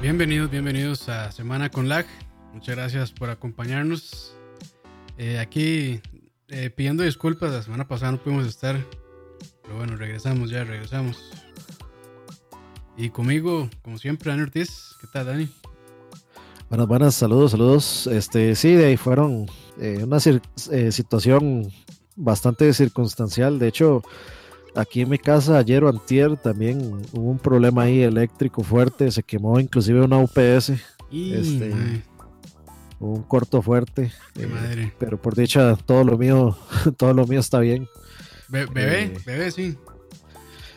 [0.00, 2.06] Bienvenidos, bienvenidos a Semana con Lag.
[2.54, 4.34] Muchas gracias por acompañarnos.
[5.18, 6.00] Eh, aquí
[6.48, 8.82] eh, pidiendo disculpas, la semana pasada no pudimos estar.
[9.62, 11.30] Pero bueno, regresamos ya, regresamos.
[12.96, 14.96] Y conmigo, como siempre, Dani Ortiz.
[15.02, 15.50] ¿Qué tal, Dani?
[16.70, 18.06] Buenas, buenas, saludos, saludos.
[18.06, 21.70] Este, sí, de ahí fueron eh, una situación
[22.16, 23.58] bastante circunstancial.
[23.58, 24.00] De hecho,
[24.74, 26.80] aquí en mi casa ayer o antier también
[27.12, 29.10] hubo un problema ahí eléctrico fuerte.
[29.10, 30.72] Se quemó inclusive una UPS.
[31.10, 32.02] este,
[32.98, 34.12] un corto fuerte.
[34.36, 36.56] Eh, pero por dicha, todo lo mío,
[36.96, 37.88] todo lo mío está bien.
[38.48, 39.76] bebé, bebé, sí.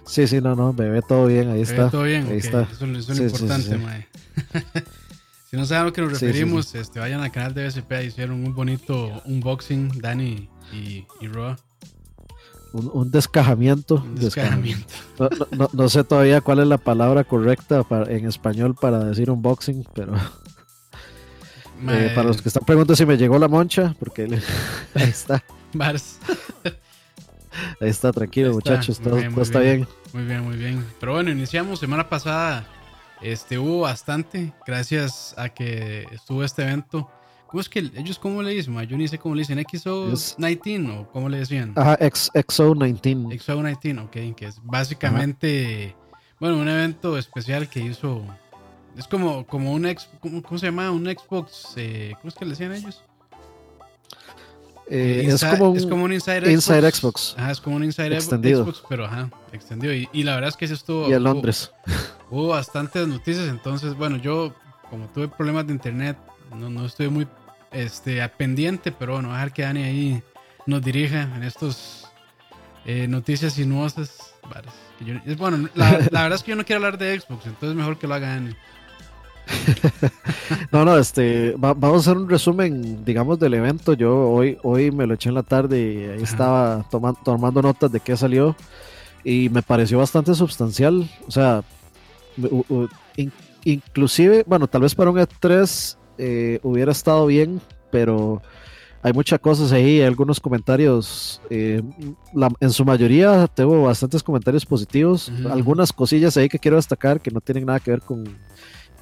[0.05, 1.90] Sí, sí, no, no, bebé, todo bien, ahí está.
[1.90, 2.64] Todo bien, ahí está.
[2.64, 4.08] Eso, es lo importante,
[5.50, 8.44] Si no saben a lo que nos referimos, Este, vayan al canal de BSP, hicieron
[8.44, 11.58] un bonito unboxing, Dani y, y Roa.
[12.74, 14.04] Un, descajamiento.
[15.74, 20.16] No, sé todavía cuál es la palabra correcta para, en español para decir unboxing, pero
[21.90, 24.24] eh, para los que están preguntando si me llegó la moncha, porque
[24.96, 25.44] ahí está.
[25.74, 26.18] Bars.
[27.79, 29.88] Ahí está, tranquilo, muchachos, todo, está bien.
[30.12, 30.84] Muy bien, muy bien.
[30.99, 32.66] Pero bueno, iniciamos semana pasada
[33.21, 37.10] este, hubo bastante, gracias a que estuvo este evento.
[37.54, 38.76] ¿Cómo es que ellos, cómo le dicen?
[38.87, 41.73] Yo ni sé cómo le dicen, XO19 o cómo le decían.
[41.76, 43.29] Ajá, XO19.
[43.29, 45.95] XO19, ok, que es básicamente,
[46.40, 48.23] bueno, un evento especial que hizo,
[48.98, 50.90] es como, como un, ex, ¿cómo, se llama?
[50.90, 53.04] Un Xbox, eh, ¿cómo es que le decían ellos?
[54.90, 57.35] Eh, es, como un, es como un Inside, Inside Xbox.
[57.38, 59.93] Ajá, es como un Inside Xbox, pero ajá, extendido.
[59.93, 61.07] Y, y, la verdad es que eso estuvo.
[61.07, 61.70] Y en Londres.
[62.32, 64.56] Hubo, bastantes noticias, entonces, bueno, yo,
[64.90, 66.17] como tuve problemas de internet,
[66.56, 67.28] no, no estoy muy
[67.74, 70.24] este, pendiente, pero bueno, a dejar que Dani ahí
[70.66, 72.07] nos dirija en estos
[72.85, 74.35] eh, noticias sinuosas.
[75.38, 78.07] bueno, la, la, verdad es que yo no quiero hablar de Xbox, entonces mejor que
[78.07, 78.56] lo haga Dani.
[80.72, 83.94] no, no, este, vamos a hacer un resumen, digamos, del evento.
[83.94, 87.91] Yo hoy, hoy me lo eché en la tarde y ahí estaba tomando, tomando notas
[87.91, 88.55] de qué salió
[89.23, 91.09] y me pareció bastante sustancial.
[91.28, 91.63] O sea,
[93.66, 98.41] inclusive, bueno, tal vez para un E3 eh, hubiera estado bien, pero
[99.01, 101.81] hay muchas cosas ahí, hay algunos comentarios, eh,
[102.59, 107.41] en su mayoría tengo bastantes comentarios positivos, algunas cosillas ahí que quiero destacar que no
[107.41, 108.23] tienen nada que ver con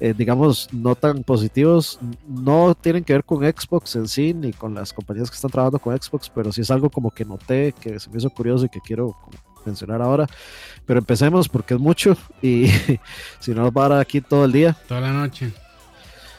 [0.04, 4.74] eh, digamos, no tan positivos, no tienen que ver con Xbox en sí, ni con
[4.74, 8.00] las compañías que están trabajando con Xbox, pero sí es algo como que noté, que
[8.00, 9.16] se me hizo curioso y que quiero
[9.64, 10.26] mencionar ahora.
[10.86, 12.66] Pero empecemos porque es mucho y
[13.38, 14.76] si no nos va a dar aquí todo el día.
[14.88, 15.52] Toda la noche.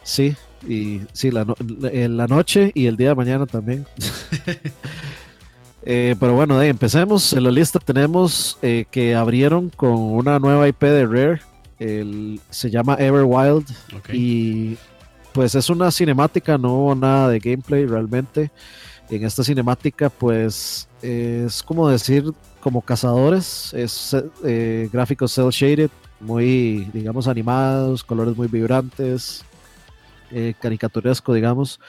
[0.03, 0.35] Sí,
[0.68, 1.46] y sí, la,
[1.79, 3.85] la noche y el día de mañana también.
[5.85, 7.34] Eh, pero bueno, empecemos.
[7.34, 11.41] En la lista tenemos eh, que abrieron con una nueva IP de Rare
[12.50, 13.66] se llama Everwild
[14.12, 14.78] y
[15.34, 18.51] pues es una cinemática, no nada de gameplay realmente.
[19.09, 22.31] En esta cinemática pues es como decir
[22.62, 25.90] como cazadores, es eh, gráficos cel shaded,
[26.22, 29.44] muy digamos animados, colores muy vibrantes,
[30.33, 31.79] eh, caricaturesco digamos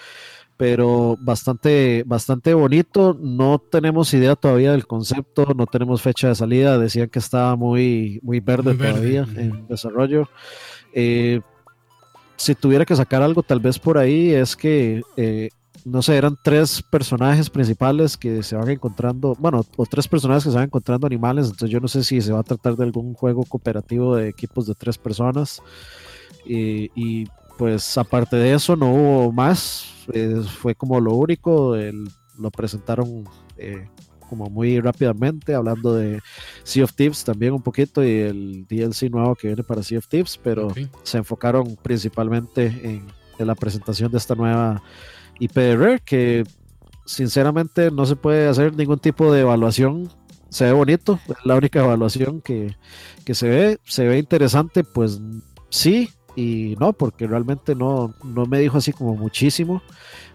[0.56, 3.16] pero bastante, bastante bonito.
[3.20, 6.78] No tenemos idea todavía del concepto, no tenemos fecha de salida.
[6.78, 10.28] Decían que estaba muy, muy verde, todavía en desarrollo.
[10.92, 11.40] Eh,
[12.36, 15.50] si tuviera que sacar algo tal vez por ahí es que, eh,
[15.84, 20.50] no sé, eran tres personajes principales que se van encontrando, bueno, o tres personajes que
[20.50, 23.14] se van encontrando animales, entonces yo no sé si se va a tratar de algún
[23.14, 25.62] juego cooperativo de equipos de tres personas.
[26.46, 27.26] y
[27.56, 29.94] pues aparte de eso no hubo más,
[30.60, 31.76] fue como lo único,
[32.38, 33.24] lo presentaron
[33.56, 33.88] eh,
[34.28, 36.20] como muy rápidamente, hablando de
[36.62, 40.08] Sea of Thieves también un poquito y el DLC nuevo que viene para Sea of
[40.08, 40.68] Thieves, pero
[41.02, 43.06] se enfocaron principalmente en,
[43.38, 44.80] la presentación de esta nueva
[45.40, 46.44] IPR que
[47.04, 50.08] sinceramente no se puede hacer ningún tipo de evaluación.
[50.50, 52.76] Se ve bonito, es la única evaluación que,
[53.24, 55.20] que, se ve, se ve interesante, pues
[55.68, 59.82] sí, y no, porque realmente no, no me dijo así como muchísimo,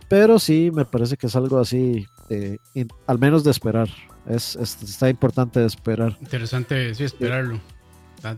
[0.10, 2.58] pero sí me parece que es algo así, eh,
[3.06, 3.88] al menos de esperar.
[4.28, 6.18] Es, está importante de esperar.
[6.20, 7.60] Interesante, sí, esperarlo,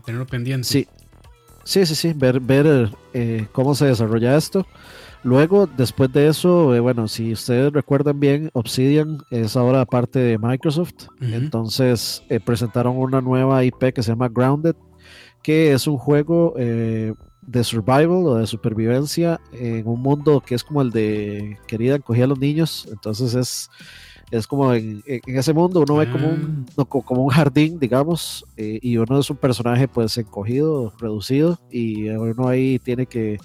[0.04, 0.68] tenerlo pendiente.
[0.68, 0.86] Sí,
[1.64, 4.66] sí, sí, sí, ver, ver eh, cómo se desarrolla esto.
[5.24, 10.38] Luego, después de eso, eh, bueno, si ustedes recuerdan bien, Obsidian es ahora parte de
[10.38, 11.06] Microsoft.
[11.20, 14.74] Entonces presentaron una nueva IP que se llama Grounded,
[15.42, 16.54] que es un juego
[17.42, 22.24] de survival o de supervivencia en un mundo que es como el de Querida encogía
[22.24, 22.88] a los niños.
[22.90, 23.70] Entonces es
[24.30, 26.84] Es como en, ese mundo uno ve como un, ah.
[26.86, 32.48] como un jardín, digamos, eh, y uno es un personaje pues encogido, reducido, y uno
[32.48, 33.36] ahí tiene que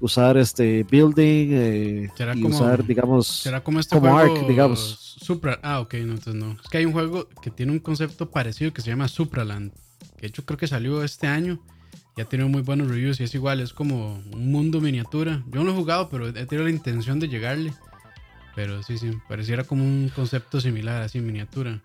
[0.00, 5.16] usar este building eh, y usar, digamos, será como este juego digamos.
[5.20, 6.52] Supra, ah, ok, no, entonces no.
[6.52, 9.72] Es que hay un juego que tiene un concepto parecido que se llama Supraland,
[10.14, 11.58] que de hecho creo que salió este año
[12.18, 15.44] y ha tenido muy buenos reviews y es igual, es como un mundo miniatura.
[15.52, 17.72] Yo no lo he jugado, pero he tenido la intención de llegarle.
[18.56, 21.80] Pero sí, sí, pareciera como un concepto similar, así miniatura.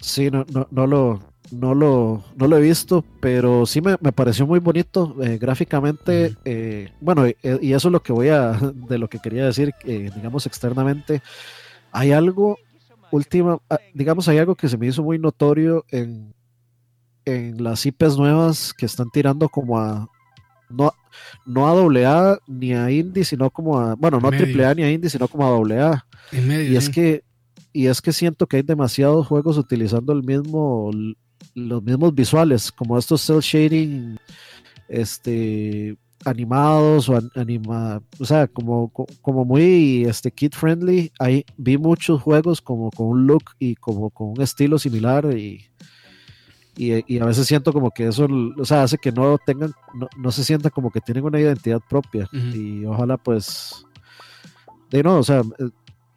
[0.00, 1.20] Sí, no, no, no, lo,
[1.52, 6.34] no, lo, no lo he visto, pero sí me, pareció muy bonito eh, gráficamente.
[6.44, 8.50] Eh, bueno, y, eso es lo que voy a,
[8.88, 11.22] de lo que quería decir, eh, digamos, externamente.
[11.92, 12.58] Hay algo,
[13.12, 16.34] última, ah, digamos, hay algo que se me hizo muy notorio en,
[17.24, 20.08] en las IPs nuevas que están tirando como a,
[20.68, 20.92] no,
[21.46, 24.74] no a doble A ni a indie, sino como a, bueno, no a triple A
[24.74, 26.06] ni a indie, sino como a doble A.
[26.32, 27.24] y es que
[27.74, 30.90] y es que siento que hay demasiados juegos utilizando el mismo
[31.54, 34.18] los mismos visuales, como estos cel shading
[34.88, 41.10] este animados o anima, o sea, como, como muy este kid friendly.
[41.18, 45.68] Ahí vi muchos juegos como con un look y como con un estilo similar y
[46.74, 48.26] y, a veces siento como que eso,
[48.58, 49.72] o sea, hace que no tengan,
[50.16, 52.28] no, se sienta como que tienen una identidad propia.
[52.32, 53.84] Y ojalá pues,
[54.90, 55.68] de no, o sea, eh,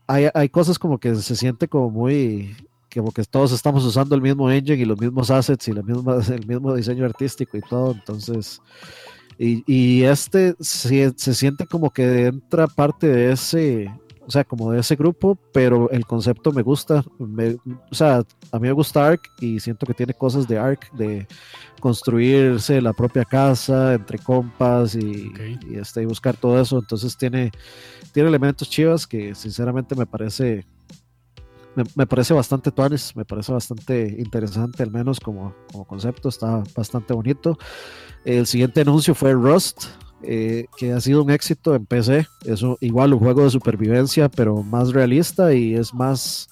[0.07, 2.55] hay, hay cosas como que se siente como muy,
[2.93, 6.17] como que todos estamos usando el mismo engine y los mismos assets y la misma,
[6.33, 8.61] el mismo diseño artístico y todo, entonces,
[9.37, 13.91] y, y este se, se siente como que entra parte de ese,
[14.27, 17.03] o sea, como de ese grupo, pero el concepto me gusta.
[17.19, 21.27] o sea, a mí me gusta Ark y siento que tiene cosas de Ark, de
[21.79, 25.31] construirse la propia casa entre compas y,
[25.73, 26.79] este, buscar todo eso.
[26.79, 27.51] Entonces tiene,
[28.13, 30.65] tiene elementos chivas que sinceramente me parece.
[31.95, 37.13] Me, parece bastante tuanes, me parece bastante interesante, al menos como, como concepto, está bastante
[37.13, 37.57] bonito.
[38.23, 39.87] El siguiente anuncio fue Rust,
[40.27, 42.27] eh, que ha sido un éxito en PC.
[42.45, 46.49] Es igual un juego de supervivencia, pero más realista y es más,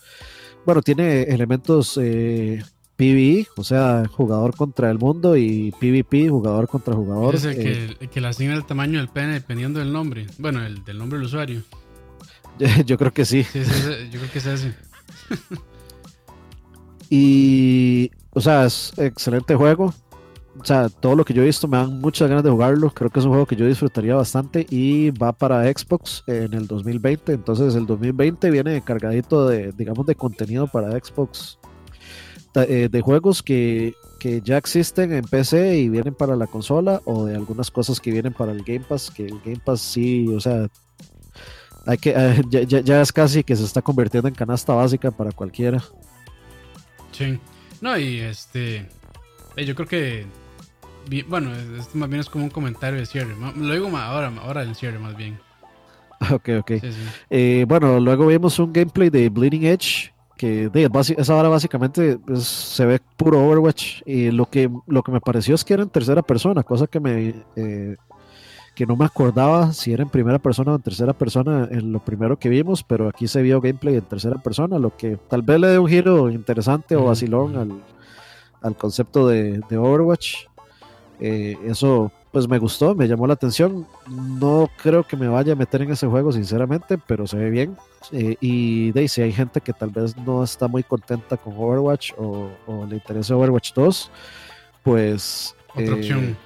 [0.66, 2.64] bueno, tiene elementos eh,
[2.96, 7.36] PvE, o sea, jugador contra el mundo y PvP, jugador contra jugador.
[7.36, 10.84] Es el que, eh, le asigna el tamaño del pene dependiendo del nombre, bueno, el
[10.84, 11.64] del nombre del usuario.
[12.86, 13.44] Yo creo que sí.
[13.54, 14.76] yo creo que es ese.
[17.10, 19.92] y, o sea, es excelente juego
[20.64, 22.90] o sea, todo lo que yo he visto me dan muchas ganas de jugarlo.
[22.90, 26.68] Creo que es un juego que yo disfrutaría bastante y va para Xbox en el
[26.68, 27.34] 2020.
[27.34, 31.60] Entonces, el 2020 viene cargadito de, digamos, de contenido para Xbox,
[32.56, 37.26] eh, de juegos que, que ya existen en PC y vienen para la consola, o
[37.26, 39.12] de algunas cosas que vienen para el Game Pass.
[39.12, 40.70] Que el Game Pass sí, o sea,
[41.86, 45.84] hay que, eh, ya, es casi que se está convirtiendo en canasta básica para cualquiera.
[47.12, 47.38] Sí.
[47.82, 48.88] No, y este.
[49.58, 50.43] Eh, yo creo que
[51.28, 53.36] bueno, esto más bien es como un comentario de cierre.
[53.56, 55.40] Lo digo ahora, ahora el cierre más bien.
[56.32, 56.72] Ok, ok.
[57.30, 62.46] Eh, bueno, luego vimos un gameplay de Bleeding Edge, que de, esa hora básicamente pues,
[62.46, 64.02] se ve puro Overwatch.
[64.06, 67.00] Y lo que, lo que me pareció es que era en tercera persona, cosa que
[67.00, 67.34] me...
[67.56, 67.96] Eh,
[68.76, 72.00] que no me acordaba si era en primera persona o en tercera persona en lo
[72.00, 75.60] primero que vimos, pero aquí se vio gameplay en tercera persona, lo que tal vez
[75.60, 77.84] le dé un giro interesante o vacilón al,
[78.64, 80.48] al concepto de, de Overwatch.
[81.20, 83.88] Eh, eso pues me gustó, me llamó la atención.
[84.10, 87.78] No creo que me vaya a meter en ese juego, sinceramente, pero se ve bien.
[88.12, 92.14] Eh, y de si hay gente que tal vez no está muy contenta con Overwatch
[92.18, 92.50] o,
[92.90, 94.12] le interesa Overwatch 2,
[94.82, 95.56] pues...
[95.70, 96.38] Otra eh, opción.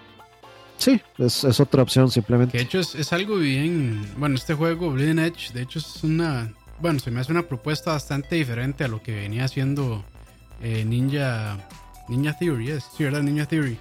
[0.78, 2.58] Sí, es, es, otra opción simplemente.
[2.58, 4.06] de hecho es, es, algo bien...
[4.18, 6.54] Bueno, este juego, Bleeding Edge, de hecho es una...
[6.80, 10.04] Bueno, se me hace una propuesta bastante diferente a lo que venía haciendo
[10.62, 11.58] Ninja...
[12.10, 13.22] Ninja Theory, es, sí, ¿verdad?
[13.22, 13.78] Ninja Theory.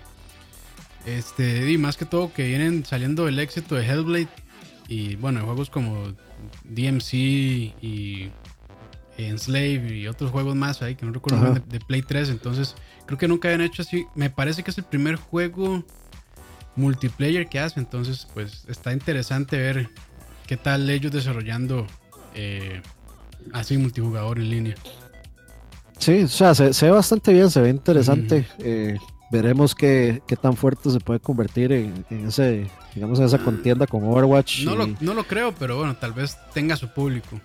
[1.07, 4.29] Este, y más que todo que vienen saliendo el éxito de Hellblade
[4.89, 6.13] y bueno, juegos como
[6.65, 8.31] DMC y
[9.17, 12.75] Enslave y otros juegos más ahí que no recuerdo de, de, Play 3, entonces
[13.07, 14.05] creo que nunca habían hecho así.
[14.15, 15.85] Me parece que es el primer juego
[16.75, 19.89] multiplayer que hace, entonces pues está interesante ver
[20.47, 21.87] qué tal ellos desarrollando
[22.35, 22.83] eh,
[23.53, 24.75] así multijugador en línea.
[25.99, 28.47] Sí, o sea, se, ve bastante bien, se ve interesante
[29.31, 34.65] veremos qué, qué, tan fuerte se puede convertir en, ese, digamos, esa contienda con Overwatch.
[34.65, 37.41] No, lo, no lo creo, pero bueno, tal vez tenga su público.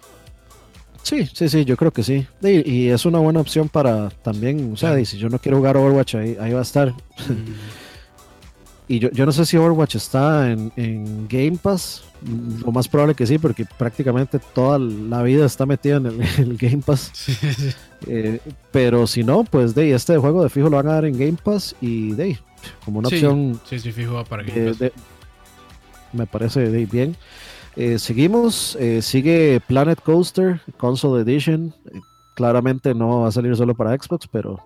[1.04, 2.28] Sí, sí, sí, yo creo que sí.
[2.42, 6.16] Y, es una buena opción para también, o sea, si yo no quiero jugar Overwatch,
[6.16, 6.92] ahí, ahí va a estar.
[6.92, 6.94] Mm.
[8.92, 12.04] y yo, yo, no sé si Overwatch está en, en, Game Pass.
[12.66, 16.84] Lo más probable que sí, porque prácticamente toda la vida está metida en el, Game
[16.86, 17.12] Pass.
[18.08, 18.40] Eh,
[18.72, 21.38] pero si no, pues de este juego de fijo lo van a dar en Game
[21.42, 22.38] Pass y de
[22.84, 23.62] como una opción.
[23.70, 24.92] Sí, sí, fijo va para Game Pass.
[26.12, 27.16] me parece bien.
[27.76, 31.74] Eh, seguimos, eh, sigue Planet Coaster, Console Edition.
[32.42, 34.60] Claramente no va a salir solo para Xbox, pero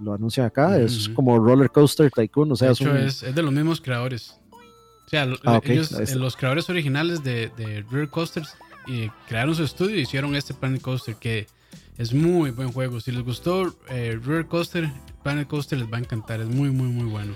[0.00, 0.78] lo anuncian acá.
[0.78, 2.52] Es como Roller Coaster Tycoon.
[2.52, 4.38] O sea, de hecho, es, es, de los mismos creadores.
[5.06, 8.56] O sea, ah, ellos, los creadores originales de, de Roller Coasters
[9.28, 11.46] crearon su estudio y hicieron este Planet Coaster que
[11.98, 13.00] es muy buen juego.
[13.00, 14.90] Si les gustó eh, Roller Coaster,
[15.22, 16.40] Planet Coaster les va a encantar.
[16.40, 17.34] Es muy, muy, muy bueno.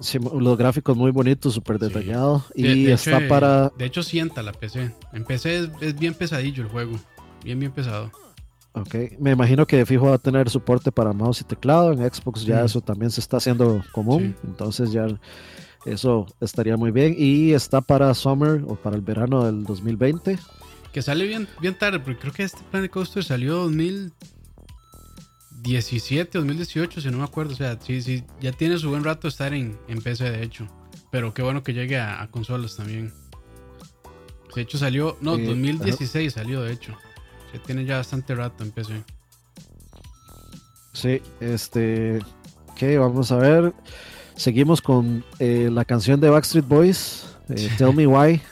[0.00, 2.44] Sí, los gráficos muy bonitos, súper detallados.
[2.54, 3.70] Y está para.
[3.76, 4.94] De hecho, sienta la PC.
[5.12, 6.98] En PC es, bien pesadillo el juego.
[7.44, 8.10] Bien, bien pesado.
[8.72, 11.90] Ok, me imagino que de fijo va a tener soporte para mouse y teclado.
[11.92, 14.36] En Xbox ya eso también se está haciendo común.
[14.44, 15.08] Entonces ya
[15.86, 17.16] eso estaría muy bien.
[17.18, 20.38] Y está para Summer o para el verano del 2020.
[20.92, 27.10] Que sale bien, bien tarde, porque creo que este Planet Coaster salió 2017, 2018, si
[27.10, 27.54] no me acuerdo.
[27.54, 30.68] O sea, sí, sí, ya tiene su buen rato estar en, en PC, de hecho.
[31.10, 33.12] Pero qué bueno que llegue a, consolas también.
[34.54, 36.96] De hecho, salió, no, 2016 salió, de hecho.
[37.52, 39.02] Se tiene ya bastante rato en PC.
[40.92, 42.18] Sí, este.
[42.68, 43.72] Ok, vamos a ver.
[44.36, 48.40] Seguimos con eh, la canción de Backstreet Boys, eh, Tell Me Why.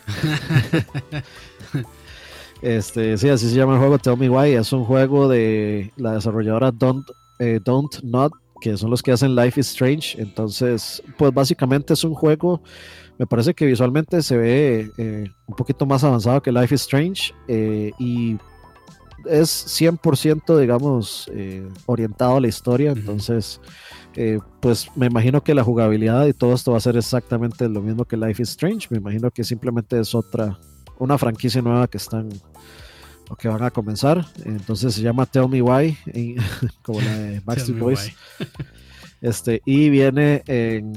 [2.61, 4.55] Este, sí, así se llama el juego Tell Me Why.
[4.55, 7.07] Es un juego de la desarrolladora Don't,
[7.39, 10.21] eh, Don't Not, que son los que hacen Life is Strange.
[10.21, 12.61] Entonces, pues básicamente es un juego,
[13.19, 17.35] me parece que visualmente se ve eh, un poquito más avanzado que Life is Strange
[17.47, 18.37] eh, y
[19.27, 21.31] es 100% digamos
[21.87, 22.93] orientado a la historia.
[22.93, 23.61] Entonces,
[24.61, 28.05] pues me imagino que la jugabilidad y todo esto va a ser exactamente lo mismo
[28.05, 28.89] que Life is Strange.
[28.91, 30.59] Me imagino que simplemente es otra
[30.99, 32.29] una franquicia nueva que están
[33.31, 34.27] o que van a comenzar.
[34.45, 35.97] Entonces se llama Tell Me Why,
[36.83, 38.13] como la de Backstreet Boys.
[39.21, 40.93] Este, y viene en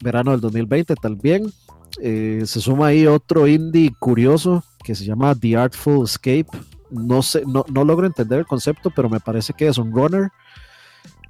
[0.00, 1.52] verano del 2020 también.
[2.00, 6.46] Eh, se suma ahí otro indie curioso que se llama The Artful Escape.
[6.90, 10.30] No sé, no, no logro entender el concepto, pero me parece que es un runner.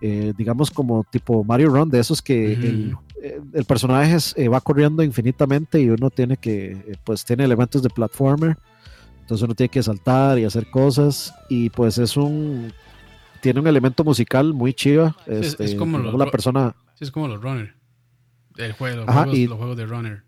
[0.03, 2.95] Eh, digamos como tipo Mario Run, de esos que el,
[3.55, 7.89] el, personaje eh, va corriendo infinitamente y uno tiene que, eh, pues tiene elementos de
[7.89, 8.59] platformer,
[9.23, 12.75] entonces uno tiene que saltar y hacer cosas y pues es un,
[13.41, 15.17] tiene un elemento musical muy chiva.
[15.27, 16.77] es, este, como la persona...
[17.01, 17.75] es como los runner,
[18.59, 20.26] el juego, los, juegos, los juegos de runner.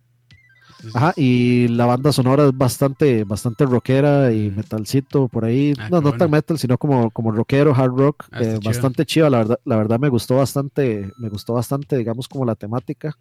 [0.95, 5.75] Ajá, y la banda sonora es bastante, bastante rockera y metalcito por ahí.
[5.77, 8.25] Ah, no, no tan metal, sino como, como rockero, hard rock.
[8.31, 12.29] Ah, eh, bastante chido, la verdad, la verdad me gustó bastante, me gustó bastante, digamos,
[12.29, 13.17] como la temática.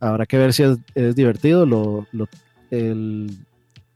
[0.00, 0.62] Habrá que ver si
[0.94, 1.66] es, divertido.
[1.66, 2.06] Lo,
[2.70, 3.46] el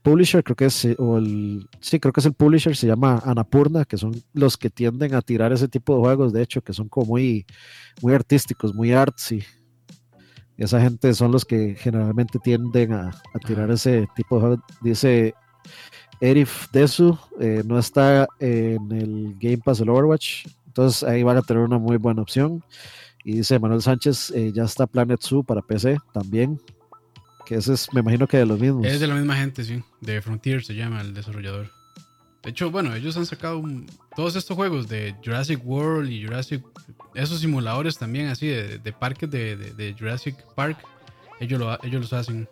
[0.03, 3.85] publisher, creo que es, o el, sí, creo que es el publisher, se llama Anapurna,
[3.85, 6.87] que son los que tienden a tirar ese tipo de juegos, de hecho, que son
[6.87, 7.45] como muy,
[8.01, 9.43] muy artísticos, muy artsy.
[10.57, 13.11] Esa gente son los que generalmente tienden a,
[13.45, 14.59] tirar ese tipo de juegos.
[14.81, 15.33] Dice
[16.19, 21.41] Erif Desu, eh, no está en el Game Pass del Overwatch, entonces ahí van a
[21.41, 22.63] tener una muy buena opción.
[23.23, 26.59] Y dice Manuel Sánchez, eh, ya está Planet Zoo para PC también,
[27.45, 28.85] que ese es, me imagino que de los mismos.
[28.85, 31.80] Es de la misma gente, sí, de Frontier se llama el desarrollador.
[32.43, 33.63] De hecho, bueno, ellos han sacado
[34.15, 36.63] todos estos juegos de Jurassic World y Jurassic.
[37.13, 40.77] Esos simuladores también, así, de, de parques de, Jurassic Park.
[41.39, 42.47] Ellos, lo, ellos los hacen.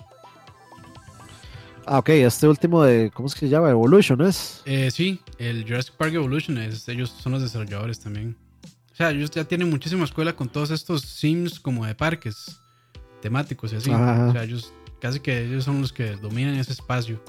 [1.85, 3.09] Ah, ok, este último de.
[3.11, 3.71] ¿Cómo es que se llama?
[3.71, 4.61] Evolution, ¿es?
[4.65, 8.37] Eh, sí, el Jurassic Park Evolution, es, ellos son los desarrolladores también.
[8.91, 12.61] O sea, ellos ya tienen muchísima escuela con todos estos sims como de parques
[13.21, 13.89] temáticos y así.
[13.89, 17.23] O sea, ellos casi que ellos son los que dominan ese espacio.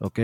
[0.00, 0.20] Ok.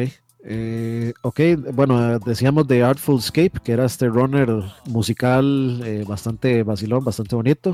[0.48, 1.40] Eh, ok,
[1.72, 4.48] bueno, decíamos de Artful Escape, que era este runner
[4.88, 7.72] musical eh, bastante vacilón, bastante bonito.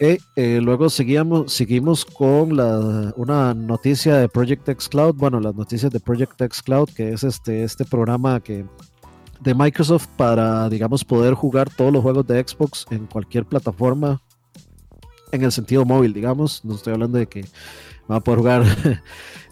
[0.00, 0.18] Eh,
[0.62, 6.00] luego seguíamos, seguimos con la, una noticia de Project X Cloud, bueno, las noticias de
[6.00, 8.64] Project X Cloud, que es este, este programa que
[9.40, 14.22] de Microsoft para, digamos, poder jugar todos los juegos de Xbox en cualquier plataforma,
[15.30, 16.64] en el sentido móvil, digamos.
[16.64, 17.44] No estoy hablando de que
[18.10, 18.64] va a poder jugar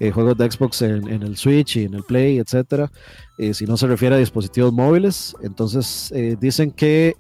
[0.00, 2.90] eh, juegos de Xbox en, el Switch y en el Play, etcétera.
[3.38, 7.14] Eh, si no se refiere a dispositivos móviles, entonces eh, dicen que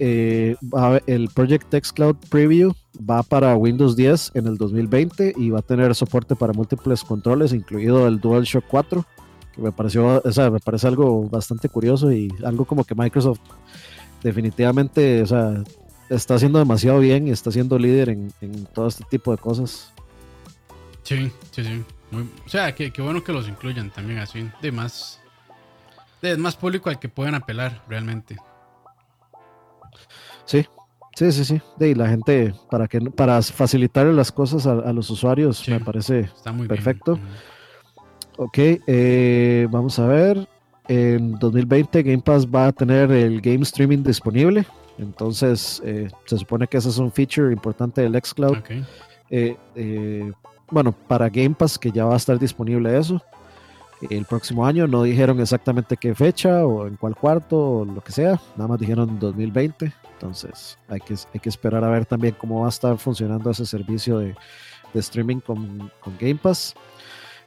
[1.06, 2.72] el Project X Cloud Preview
[3.08, 7.52] va para Windows 10 en el 2020 y va a tener soporte para múltiples controles,
[7.52, 9.04] incluido el DualShock 4,
[9.54, 13.40] que me pareció, o sea, me parece algo bastante curioso y algo como que Microsoft
[14.22, 15.64] definitivamente, o sea,
[16.10, 18.32] está haciendo demasiado bien y está siendo líder en,
[18.74, 19.92] todo este tipo de cosas.
[21.02, 21.84] Sí, sí, sí.
[22.46, 24.48] o sea, que, bueno que los incluyan también así.
[24.60, 25.20] De más.
[26.22, 28.36] De más público al que pueden apelar realmente.
[30.44, 30.66] Sí,
[31.14, 31.62] sí, sí, sí.
[31.76, 36.30] De la gente, para que para facilitar las cosas a, los usuarios, me parece
[36.68, 37.18] perfecto.
[38.36, 40.48] Ok, eh, vamos a ver.
[40.88, 44.66] En 2020 Game Pass va a tener el game streaming disponible.
[44.98, 48.58] Entonces, eh, se supone que ese es un feature importante del Xcloud.
[49.30, 49.56] Eh,
[50.70, 53.20] bueno, para Game Pass, que ya va a estar disponible eso
[54.08, 54.86] el próximo año.
[54.86, 58.40] No dijeron exactamente qué fecha o en cuál cuarto o lo que sea.
[58.56, 59.92] Nada más dijeron 2020.
[60.12, 63.64] Entonces, hay que, hay que esperar a ver también cómo va a estar funcionando ese
[63.66, 64.34] servicio de,
[64.94, 66.74] streaming con, con Game Pass.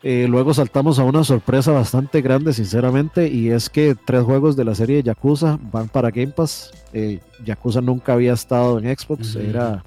[0.01, 4.65] Eh, luego saltamos a una sorpresa bastante grande, sinceramente, y es que tres juegos de
[4.65, 6.71] la serie de Yakuza van para Game Pass.
[6.91, 9.81] Eh, Yakuza nunca había estado en Xbox, era,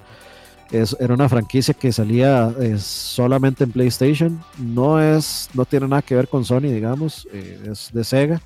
[0.71, 4.43] era una franquicia que salía eh, solamente en PlayStation.
[4.59, 8.43] No, es, no tiene nada que ver con Sony, digamos, es de Sega,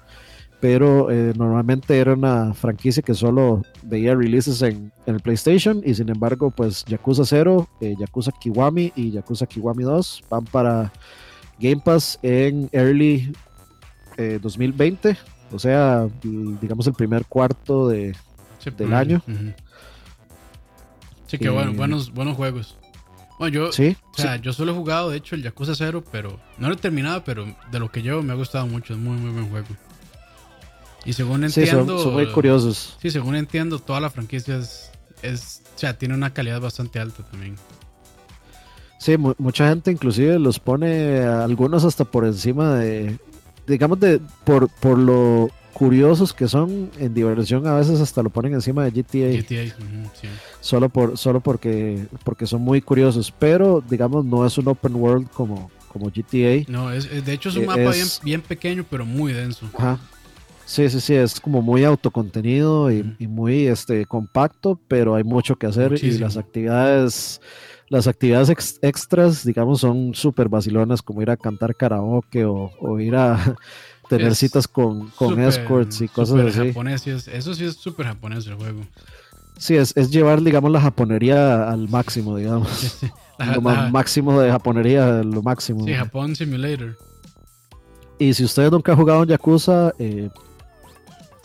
[0.61, 6.11] pero normalmente era una franquicia que solo veía releases en, en, el PlayStation, y sin
[6.11, 10.93] embargo, pues Yakuza 0, Yakuza Kiwami y Yakuza Kiwami 2 van para
[11.61, 13.33] Game Pass en early
[14.17, 15.17] 2020, eh,
[15.53, 18.15] o sea, digamos el primer cuarto de,
[18.77, 19.23] del año.
[21.31, 22.77] Sí, que bueno, buenos, buenos juegos.
[23.39, 23.97] Bueno, yo, ¿Sí?
[24.19, 26.77] o sea, yo solo he jugado, de hecho, el Yakuza 0, pero no lo he
[26.77, 29.69] terminado, pero de lo que llevo me ha gustado mucho, es muy, muy buen juego.
[31.05, 31.99] Y según entiendo...
[31.99, 32.97] Sí, son, muy curiosos.
[33.01, 34.91] Sí, según entiendo, toda la franquicia es,
[35.23, 37.55] es, o sea, tiene una calidad bastante alta también.
[38.99, 43.21] Sí, mucha gente inclusive los pone, algunos hasta por encima de,
[43.69, 48.55] digamos, de por, por lo curiosos que son en diversión, a veces hasta lo ponen
[48.55, 49.41] encima de GTA.
[49.41, 49.75] GTA
[50.21, 50.29] sí.
[50.61, 55.29] Solo, por, solo porque, porque son muy curiosos, pero digamos no es un open world
[55.31, 56.65] como, como GTA.
[56.69, 59.69] No, es, de hecho es un eh, mapa bien, bien, pequeño, pero muy denso.
[59.75, 59.99] Ajá.
[60.65, 65.57] Sí, sí, sí, es como muy autocontenido y, y muy este, compacto, pero hay mucho
[65.57, 67.41] que hacer y las actividades
[67.91, 73.57] las actividades extras, digamos, son súper vacilonas, como ir a cantar karaoke o, ir a
[74.11, 76.69] tener citas con, escorts y cosas así.
[76.69, 78.83] Japonés, eso sí es súper japonés el juego.
[79.57, 82.99] Sí, es, llevar, digamos, la japonería al máximo, digamos.
[83.55, 85.85] lo máximo de japonería, lo máximo.
[85.85, 86.99] Sí, Japón Simulator.
[88.19, 90.29] Y si ustedes nunca han jugado en Yakuza, eh,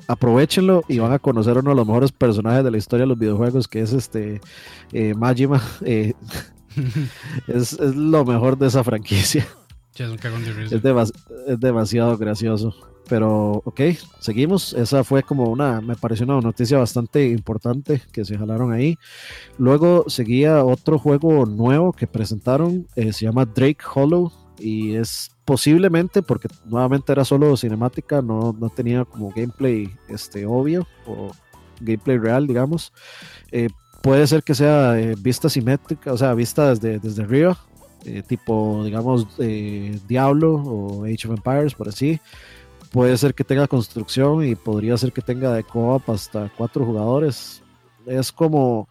[0.08, 3.20] aprovechenlo y van a conocer uno de los mejores personajes de la historia de los
[3.20, 4.42] videojuegos, que es este
[4.92, 5.62] eh, Majima.
[5.86, 6.14] Eh,
[7.48, 9.48] es, lo mejor de esa franquicia.
[10.04, 12.76] Es, demasiado gracioso.
[13.08, 13.82] Pero, ok,
[14.20, 14.74] seguimos.
[14.74, 18.98] Esa fue como una, me pareció una noticia bastante importante que se jalaron ahí.
[19.58, 26.24] Luego seguía otro juego nuevo que presentaron, eh, se llama Drake Hollow y es posiblemente
[26.24, 31.32] porque nuevamente era solo cinemática, no, no tenía como gameplay este, obvio o
[31.80, 32.92] gameplay real, digamos.
[33.52, 33.70] Eh,
[34.02, 37.58] puede ser que sea eh, vista simétrica, o sea, vista desde, desde arriba,
[38.06, 39.28] eh, tipo, digamos,
[40.08, 42.20] Diablo o Age of Empires, por así.
[42.92, 47.62] Puede ser que tenga construcción y podría ser que tenga de co-op hasta cuatro jugadores.
[48.06, 48.88] Es como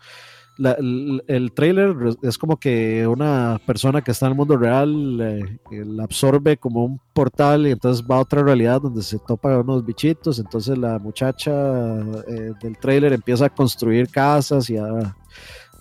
[0.58, 6.04] el, trailer es como que una persona que está en el mundo real eh, la
[6.04, 10.38] absorbe como un portal y entonces va a otra realidad donde se topa unos bichitos.
[10.38, 11.50] Entonces la muchacha
[12.28, 15.16] eh, del trailer empieza a construir casas y a,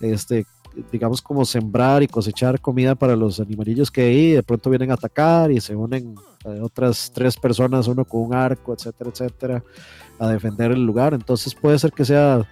[0.00, 0.44] este,
[0.90, 4.32] digamos, como sembrar y cosechar comida para los animalillos que hay.
[4.32, 8.34] de pronto vienen a atacar y se unen eh, otras tres personas, uno con un
[8.34, 9.64] arco, etcétera, etcétera,
[10.18, 11.14] a defender el lugar.
[11.14, 12.46] Entonces puede ser que sea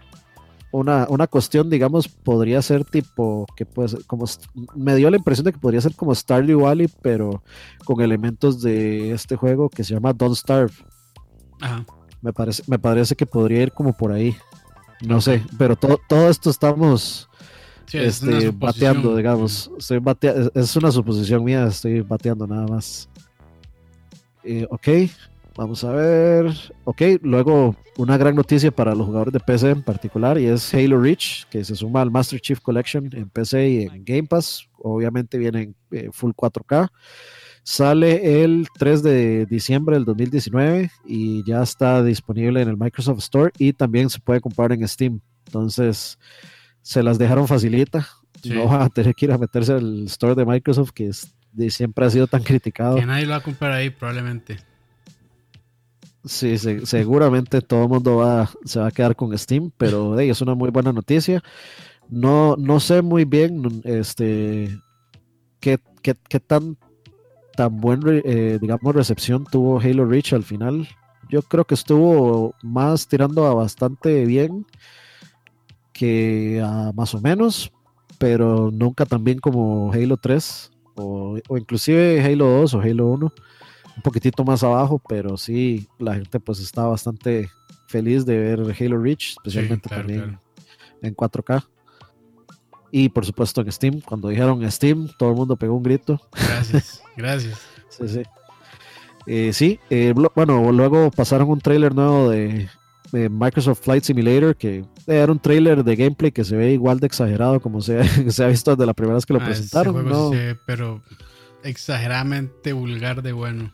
[0.71, 4.25] una, una cuestión, digamos, podría ser tipo, que pues, como,
[4.75, 7.43] me dio la impresión de que podría ser como Stardew Valley, pero
[7.85, 10.73] con elementos de este juego que se llama Don't Starve.
[11.61, 11.85] Ajá.
[12.23, 14.37] Me parece, me parece que podría ir como por ahí.
[15.01, 17.29] No sé, pero todo todo esto estamos
[17.93, 19.71] este, bateando, digamos.
[19.79, 20.01] Estoy
[20.55, 23.09] es una suposición mía, estoy bateando nada más.
[24.45, 24.89] Eh, ok,
[25.57, 26.47] Vamos a ver.
[26.85, 30.99] Ok, luego una gran noticia para los jugadores de PC en particular y es Halo
[30.99, 34.67] Reach, que se suma al Master Chief Collection en PC y en Game Pass.
[34.79, 36.89] Obviamente viene en eh, full 4K.
[37.65, 43.53] Sale el 3 de diciembre del 2019 y ya está disponible en el Microsoft Store
[43.59, 45.21] y también se puede comprar en Steam.
[45.47, 46.19] Entonces,
[46.83, 48.07] se las dejaron facilita.
[48.45, 51.11] No van a tener que ir a meterse al store de Microsoft que
[51.71, 52.97] siempre ha sido tan criticado.
[52.97, 54.59] Que nadie lo va a comprar ahí probablemente.
[56.25, 60.55] Sí, seguramente todo el mundo va, se va a quedar con Steam, pero es una
[60.55, 61.43] muy buena noticia.
[62.09, 64.77] No, no sé muy bien este,
[65.61, 66.77] qué, qué, qué tan,
[67.57, 70.89] tan buen, eh, digamos, recepción tuvo Halo Reach al final.
[71.29, 74.67] Yo creo que estuvo más tirando a bastante bien
[75.93, 77.73] que a más o menos,
[78.19, 83.33] pero nunca tan bien como Halo 3 o, o inclusive Halo 2 o Halo 1
[83.97, 87.51] un poquitito más abajo, pero sí, la gente pues está bastante
[87.87, 90.39] feliz de ver Halo Reach, especialmente también
[91.03, 91.65] en 4K.
[92.91, 96.21] Y por supuesto en Steam, cuando dijeron Steam, todo el mundo pegó un grito.
[96.33, 97.59] Gracias, gracias.
[97.89, 98.23] sí, sí.
[99.27, 102.69] Eh, sí, eh, bueno, luego pasaron un trailer nuevo de,
[103.13, 107.61] Microsoft Flight Simulator, que era un trailer de gameplay que se ve igual de exagerado
[107.61, 110.09] como se, se ha visto desde la primera vez que lo ah, presentaron.
[110.09, 110.31] ¿no?
[110.65, 111.03] pero
[111.63, 113.73] exageradamente vulgar de bueno.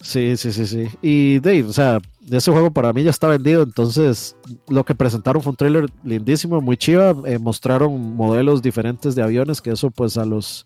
[0.00, 0.88] Sí, sí, sí, sí.
[1.02, 4.34] Y Dave, o sea, ese juego para mí ya está vendido, entonces
[4.68, 9.60] lo que presentaron fue un trailer lindísimo, muy chiva, eh, mostraron modelos diferentes de aviones,
[9.60, 10.64] que eso pues a los,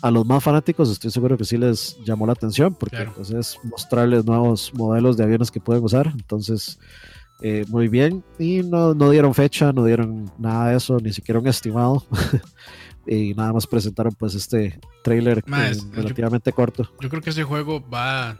[0.00, 3.58] a los más fanáticos estoy seguro que sí les llamó la atención, porque pues, es
[3.64, 6.78] mostrarles nuevos modelos de aviones que pueden usar, entonces
[7.42, 11.38] eh, muy bien, y no, no dieron fecha, no dieron nada de eso, ni siquiera
[11.38, 12.04] un estimado.
[13.06, 15.42] y nada más presentaron pues este trailer
[15.92, 16.88] relativamente corto.
[17.00, 18.38] Yo creo que ese juego va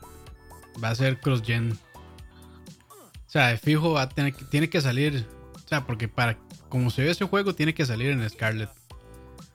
[0.83, 1.73] va a ser cross-gen.
[1.73, 5.27] O sea, de fijo va a tener, tiene que salir.
[5.55, 6.37] O sea, porque para
[6.69, 8.71] como se ve ese juego, tiene que salir en Scarlet.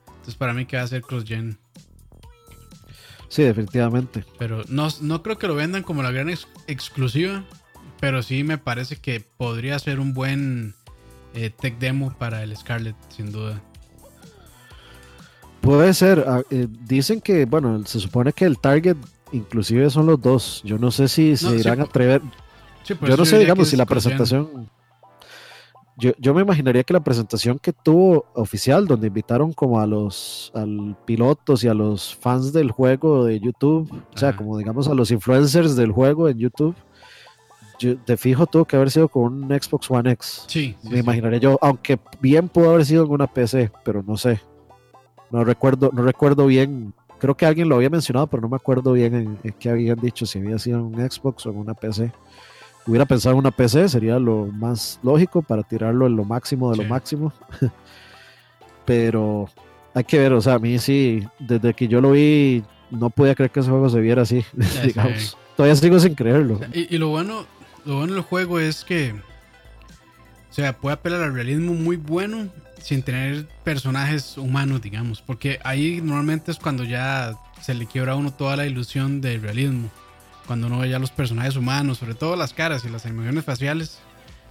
[0.07, 1.57] Entonces, para mí que va a ser cross-gen.
[3.29, 4.23] Sí, definitivamente.
[4.37, 6.29] Pero no, no creo que lo vendan como la gran
[6.67, 7.43] exclusiva.
[7.99, 10.75] Pero sí me parece que podría ser un buen
[11.33, 13.61] eh, tech demo para el Scarlet, sin duda.
[15.61, 16.23] Puede ser.
[16.27, 18.97] Ah, eh, dicen que, bueno, se supone que el target
[19.35, 20.61] inclusive son los dos.
[20.63, 22.21] Yo no sé si se irán a atrever.
[22.99, 24.69] Pues yo no sé, digamos, si la presentación...
[25.97, 30.51] Yo, yo, me imaginaría que la presentación que tuvo oficial, donde invitaron como a los
[30.53, 34.93] al pilotos y a los fans del juego de YouTube, o sea, como digamos a
[34.93, 36.75] los influencers del juego en YouTube,
[37.79, 40.43] yo, de fijo tuvo que haber sido con un Xbox One X.
[40.47, 40.75] Sí.
[40.83, 44.41] me imaginaría yo, aunque bien pudo haber sido en una PC, pero no sé.
[45.31, 46.93] No recuerdo, no recuerdo bien
[47.25, 50.27] Creo que alguien lo había mencionado, pero no me acuerdo bien en, qué habían dicho,
[50.27, 52.11] si había sido en un Xbox o en una PC.
[52.85, 56.77] Hubiera pensado en una PC, sería lo más lógico para tirarlo en lo máximo de
[56.77, 57.33] lo máximo.
[58.85, 59.49] pero
[59.95, 63.33] hay que ver, o sea, a mí sí, desde que yo lo vi, no podía
[63.33, 64.45] creer que ese juego se viera así.
[64.85, 65.35] digamos.
[65.57, 66.59] Todavía sigo sin creerlo.
[66.73, 67.47] Y, y, lo bueno,
[67.85, 72.49] lo bueno del juego es que, o sea, puede apelar al realismo muy bueno
[72.85, 78.15] sin tener personajes humanos, digamos, porque ahí normalmente es cuando ya se le quiebra a
[78.15, 79.89] uno toda la ilusión del realismo,
[80.45, 83.97] cuando uno ve ya los personajes humanos, sobre todo las caras y las animaciones faciales.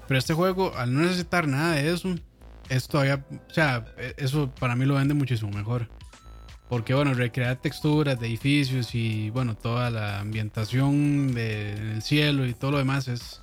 [0.09, 2.13] Pero este juego, al no necesitar nada de eso,
[2.69, 5.89] es todavía, o sea, e, eso para mí lo vende muchísimo mejor.
[6.69, 12.73] Porque bueno, recrear texturas de edificios y bueno, toda la ambientación del cielo y todo
[12.73, 13.41] lo demás es,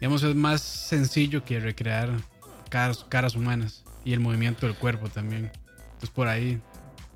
[0.00, 2.10] digamos, es más sencillo que recrear
[2.68, 5.50] caras, caras humanas y el movimiento del cuerpo también.
[5.84, 6.60] Entonces por ahí,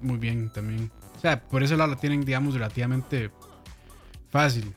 [0.00, 0.90] muy bien también.
[1.16, 3.30] O sea, por ese lado la tienen, digamos, relativamente
[4.30, 4.72] fácil,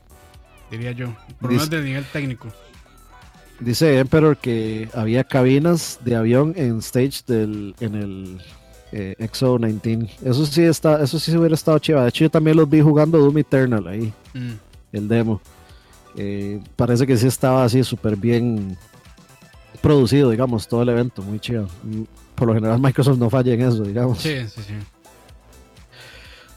[0.70, 1.14] diría yo.
[1.40, 2.48] Por lo menos del nivel técnico.
[3.60, 8.42] Dice Emperor que había cabinas de avión en stage del, en el
[8.90, 10.10] eh, Exo 19.
[10.24, 12.02] Eso sí está, eso sí hubiera estado chiva.
[12.02, 14.12] De hecho, yo también los vi jugando Doom Eternal ahí.
[14.34, 14.52] Mm.
[14.92, 15.40] El demo.
[16.16, 18.76] Eh, parece que sí estaba así súper bien
[19.82, 21.68] producido, digamos, todo el evento, muy chido.
[22.34, 24.18] Por lo general Microsoft no falla en eso, digamos.
[24.18, 24.74] Sí, sí, sí.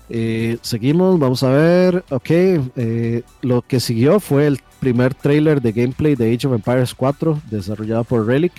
[0.10, 2.04] Eh, seguimos, vamos a ver.
[2.12, 6.94] Ok, eh, lo que siguió fue el primer trailer de gameplay de Age of Empires
[6.94, 8.54] 4, desarrollado por Relic.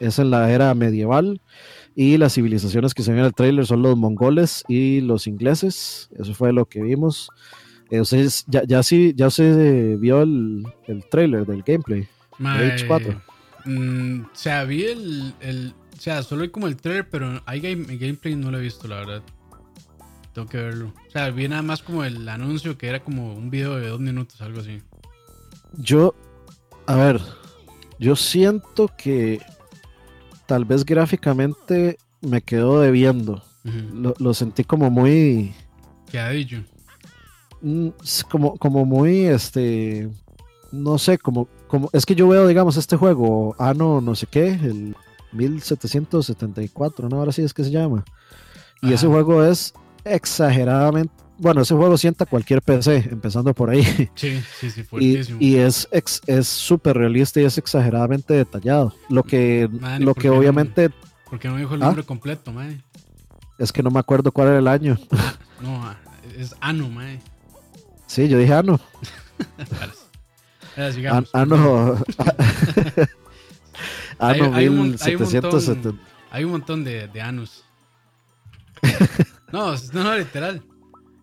[0.00, 1.40] es en la era medieval.
[1.98, 6.10] Y las civilizaciones que se ven en el trailer son los mongoles y los ingleses.
[6.18, 7.30] Eso fue lo que vimos.
[7.90, 12.06] Entonces, ya, ya, sí, ya se vio el, el trailer del gameplay
[12.38, 13.22] de Age 4.
[13.66, 17.60] Mm, o sea, vi el, el, O sea, solo hay como el trailer, pero hay
[17.60, 19.22] gameplay no lo he visto, la verdad.
[20.32, 20.92] Tengo que verlo.
[21.08, 24.00] O sea, vi nada más como el anuncio que era como un video de dos
[24.00, 24.82] minutos, algo así.
[25.74, 26.14] Yo.
[26.86, 27.20] A ver.
[27.98, 29.40] Yo siento que.
[30.46, 33.42] Tal vez gráficamente me quedó debiendo.
[33.64, 35.54] lo, lo, sentí como muy.
[36.10, 36.62] Quedadillo.
[37.62, 37.88] Mm,
[38.30, 40.08] como, como muy este
[40.72, 44.48] no sé, como, como, es que yo veo, digamos, este juego, ano no sé qué,
[44.48, 44.96] el
[45.32, 47.18] 1774, ¿no?
[47.18, 48.04] Ahora sí es que se llama.
[48.82, 49.74] Y ese juego es
[50.04, 53.84] exageradamente bueno, ese juego sienta cualquier PC, empezando por ahí.
[54.14, 55.38] Sí, sí, sí, fuertísimo.
[55.40, 58.94] Y, y es es súper realista y es exageradamente detallado.
[59.08, 60.90] Lo que, lo que obviamente...
[61.28, 62.06] porque no dijo el nombre ¿Ah?
[62.06, 62.82] completo, man.
[63.58, 64.98] Es que no me acuerdo cuál era el año.
[65.60, 65.94] no,
[66.36, 67.20] es Ano, man.
[68.06, 68.80] Sí, yo dije Ano.
[70.76, 71.96] An ano...
[74.18, 77.64] ano hay, un, montón, hay un montón de, de Anus.
[79.52, 80.62] no, no, no, literal.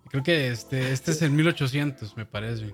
[0.10, 2.74] Creo que este, este es el 1800, me parece.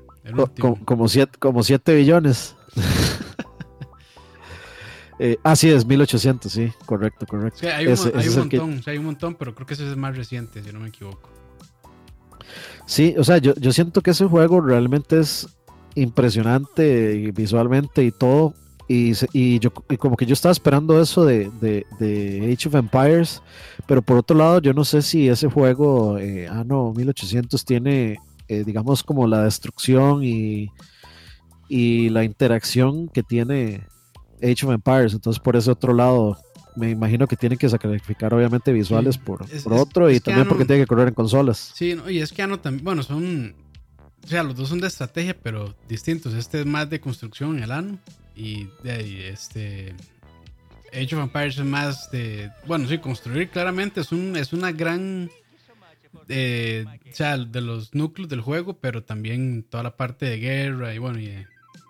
[0.85, 2.55] como, siete, como billones.
[5.19, 7.67] eh, ah, sí, es 1800, sí, correcto, correcto.
[7.73, 10.63] hay, un, hay un montón, hay un montón, pero creo que ese es más reciente,
[10.63, 11.29] si no me equivoco.
[12.85, 15.47] Sí, o sea, yo, yo siento que ese juego realmente es
[15.95, 18.53] impresionante visualmente y todo.
[18.87, 23.43] Y, y, yo como que yo estaba esperando eso de, de, Age of Empires,
[23.85, 28.17] pero por otro lado yo no sé si ese juego, eh, ah no, 1800 tiene,
[28.47, 30.71] eh, digamos, como la destrucción y,
[31.67, 33.85] y la interacción que tiene
[34.41, 36.39] Age of Empires, entonces por ese otro lado
[36.75, 40.87] me imagino que tienen que sacrificar obviamente visuales por, otro y también porque tiene que
[40.87, 41.71] correr en consolas.
[41.75, 43.53] Sí, y es que no también, bueno, son,
[44.23, 46.33] o sea, los dos son de estrategia, pero distintos.
[46.33, 47.99] Este es más de construcción en el ano
[48.35, 49.95] y de ahí, este.
[50.91, 52.51] Age of Empires es más de.
[52.65, 55.29] Bueno, sí, construir claramente es, un, es una gran.
[56.27, 60.93] Eh, o sea, de los núcleos del juego, pero también toda la parte de guerra
[60.93, 61.47] y bueno, y de,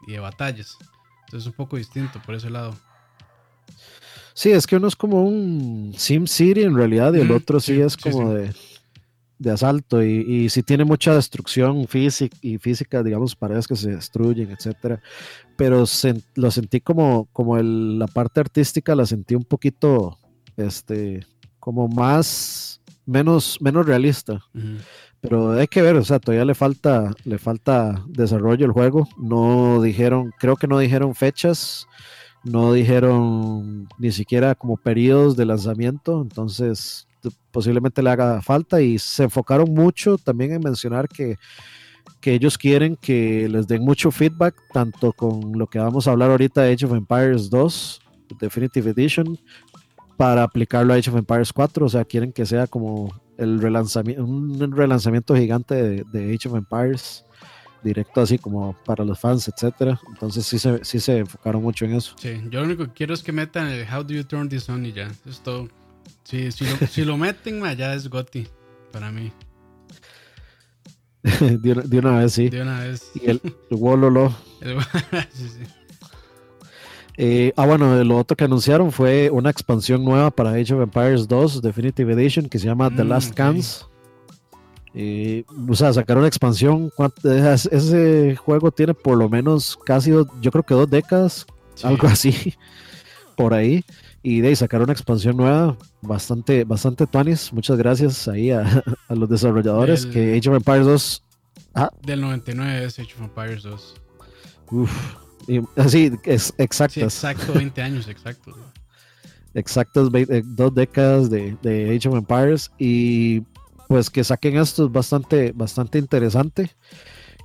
[0.07, 0.77] y de batallas.
[1.25, 2.75] Entonces es un poco distinto por ese lado.
[4.33, 7.79] Sí, es que uno es como un Sim City en realidad y el otro sí,
[7.81, 8.53] es como de
[9.39, 13.91] de asalto y, y si tiene mucha destrucción física y física, digamos, paredes que se
[13.91, 15.01] destruyen, etcétera.
[15.55, 15.85] Pero
[16.35, 20.19] lo sentí como, como la parte artística la sentí un poquito,
[20.57, 21.25] este,
[21.59, 24.41] como más, menos, menos realista.
[25.21, 29.07] Pero hay que ver, o sea, todavía le falta, le falta desarrollo el juego.
[29.17, 31.87] No dijeron, creo que no dijeron fechas,
[32.43, 37.08] no dijeron ni siquiera como periodos de lanzamiento, entonces
[37.51, 41.37] posiblemente le haga falta y se enfocaron mucho también en mencionar que,
[42.19, 46.31] que ellos quieren que les den mucho feedback, tanto con lo que vamos a hablar
[46.31, 48.01] ahorita de Age of Empires 2,
[48.39, 49.37] Definitive Edition,
[50.17, 54.25] para aplicarlo a Age of Empires 4, o sea, quieren que sea como el relanzamiento,
[54.25, 57.25] un relanzamiento gigante de, Age of Empires
[57.81, 59.97] directo así como para los fans, etcétera.
[60.09, 62.13] Entonces sí se, sí se enfocaron mucho en eso.
[62.17, 64.67] Sí, yo lo único que quiero es que metan el How do you turn this
[64.67, 65.07] on y ya.
[65.07, 65.69] Eso es todo.
[66.29, 68.47] Sí, si lo, si lo meten, ya es Gotti
[68.91, 69.31] para mí.
[71.23, 72.49] de, una, vez, sí.
[72.49, 73.09] De una vez.
[73.15, 74.31] Y el, el Wololo.
[75.33, 75.63] sí, sí.
[77.17, 81.27] Eh, ah, bueno, lo otro que anunciaron fue una expansión nueva para Age of Empires
[81.27, 83.87] 2 Definitive Edition que se llama The mm, Last Cans.
[84.93, 86.91] Eh, o sea, sacaron una expansión.
[87.71, 91.47] Ese juego tiene por lo menos casi, yo creo que dos décadas,
[91.81, 92.53] algo así,
[93.35, 93.83] por ahí
[94.21, 97.53] y de ahí sacar una expansión nueva bastante bastante tuanis.
[97.53, 101.23] Muchas gracias ahí a, los desarrolladores que Age of Empires 2
[101.75, 101.89] ah.
[102.01, 103.95] del 99 es Age of Empires 2
[104.71, 105.15] Uf,
[105.75, 106.97] así es exactas.
[106.97, 108.55] Exacto 20 años exacto.
[109.53, 113.41] Exactas eh, dos décadas de, de, Age of Empires y
[113.87, 116.69] pues que saquen esto es bastante bastante interesante.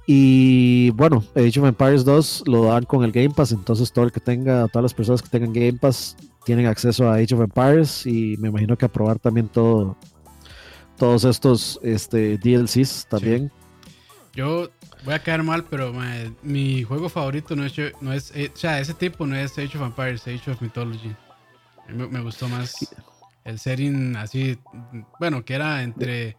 [0.06, 4.12] Y bueno, Age of Empires 2 lo dan con el Game Pass, entonces todo el
[4.12, 8.07] que tenga, todas las personas que tengan Game Pass tienen acceso a Age of Empires
[8.07, 9.96] y me imagino que aprobar también todo,
[10.96, 13.50] todos estos este, DLCs también.
[14.35, 14.68] Yo
[15.04, 15.92] voy a quedar mal, pero
[16.42, 19.78] mi juego favorito no es, no es, eh, o sea, ese tipo no es Age
[19.78, 21.14] of Empires, Age of Mythology.
[21.88, 22.94] Me, me gustó más
[23.44, 24.59] el setting así,
[25.20, 26.37] bueno, que era entre,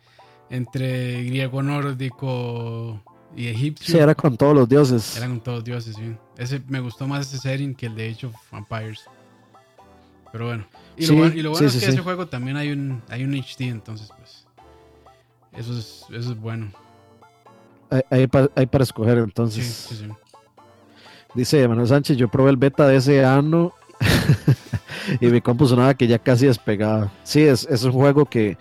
[0.50, 3.02] entre griego nórdico
[3.36, 3.96] y egipcio.
[3.96, 5.18] Sí, era con todos los dioses.
[5.18, 6.15] Era con todos los dioses, sí.
[6.38, 9.06] Ese, me gustó más ese setting que el de Age of Empires.
[10.36, 10.65] Pero bueno.
[10.98, 13.69] Y, lo, y lo, bueno es que ese juego también hay un, hay un HD,
[13.69, 14.45] entonces pues.
[15.54, 16.74] Eso es, eso es bueno.
[18.10, 20.04] Hay, para, escoger entonces.
[21.34, 23.71] Dice Manuel Sánchez, yo probé el beta de ese año
[25.21, 27.13] y mi compu sonaba que ya casi despegaba.
[27.24, 28.58] Sí, es, es un juego que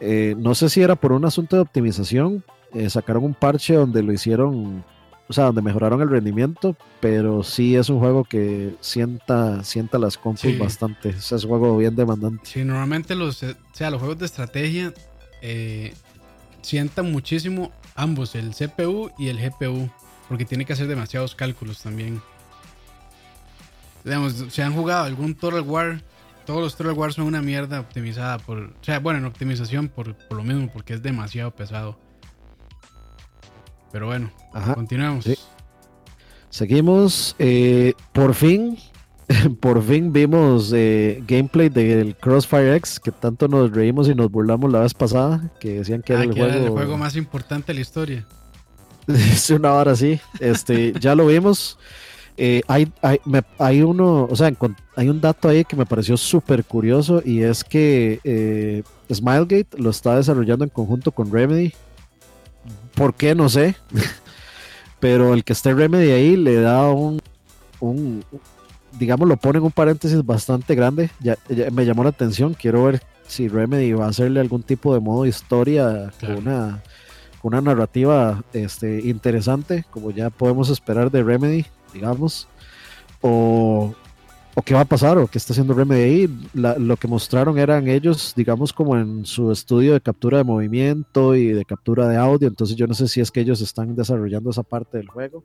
[0.00, 2.42] eh, no sé si era por un asunto de optimización.
[2.74, 4.84] Eh, sacaron un parche donde lo hicieron
[5.32, 10.18] o sea, donde mejoraron el rendimiento, pero sí es un juego que sienta, sienta las
[10.18, 11.08] compus bastante.
[11.08, 12.42] O sea, es un juego bien demandante.
[12.44, 14.92] Sí, normalmente los, eh, o sea, los juegos de estrategia
[15.40, 15.94] eh,
[16.60, 19.88] sientan muchísimo ambos, el CPU y el GPU,
[20.28, 22.20] porque tiene que hacer demasiados cálculos también.
[24.04, 26.02] Digamos, si han jugado algún Total War,
[26.44, 30.14] todos los Total War son una mierda optimizada por, o sea, bueno, en optimización por,
[30.14, 31.98] por lo mismo, porque es demasiado pesado.
[33.92, 34.30] Pero bueno,
[34.74, 35.28] continuamos.
[36.50, 37.36] Seguimos.
[37.38, 38.78] Eh, por fin,
[39.60, 44.72] por fin vimos eh, gameplay del Crossfire X, que tanto nos reímos y nos burlamos
[44.72, 46.52] la vez pasada, que decían que, era, ah, el juego...
[46.52, 48.26] el juego más importante de la historia.
[49.06, 50.20] es una hora así.
[50.40, 51.78] Este, ya lo vimos.
[52.36, 53.20] Eh, hay, hay,
[53.58, 54.50] hay, uno, o sea,
[54.96, 59.90] hay un dato ahí que me pareció súper curioso y es que eh, Smilegate lo
[59.90, 61.74] está desarrollando en conjunto con Remedy.
[63.02, 63.34] ¿Por qué?
[63.34, 63.74] No sé.
[65.00, 67.20] Pero el que esté Remedy ahí le da un,
[67.80, 68.24] un
[68.96, 71.10] digamos, lo pone en un paréntesis bastante grande.
[71.18, 71.36] Ya,
[71.72, 72.54] me llamó la atención.
[72.54, 76.80] Quiero ver si Remedy va a hacerle algún tipo de modo historia con una,
[77.42, 82.46] una narrativa este, interesante, como ya podemos esperar de Remedy digamos,
[83.20, 83.94] o,
[84.54, 86.38] o qué va a pasar, o qué está haciendo Remedy ahí.
[86.52, 91.48] lo que mostraron eran ellos, digamos, como en su estudio de captura de movimiento y
[91.48, 94.62] de captura de audio, entonces yo no sé si es que ellos están desarrollando esa
[94.62, 95.42] parte del juego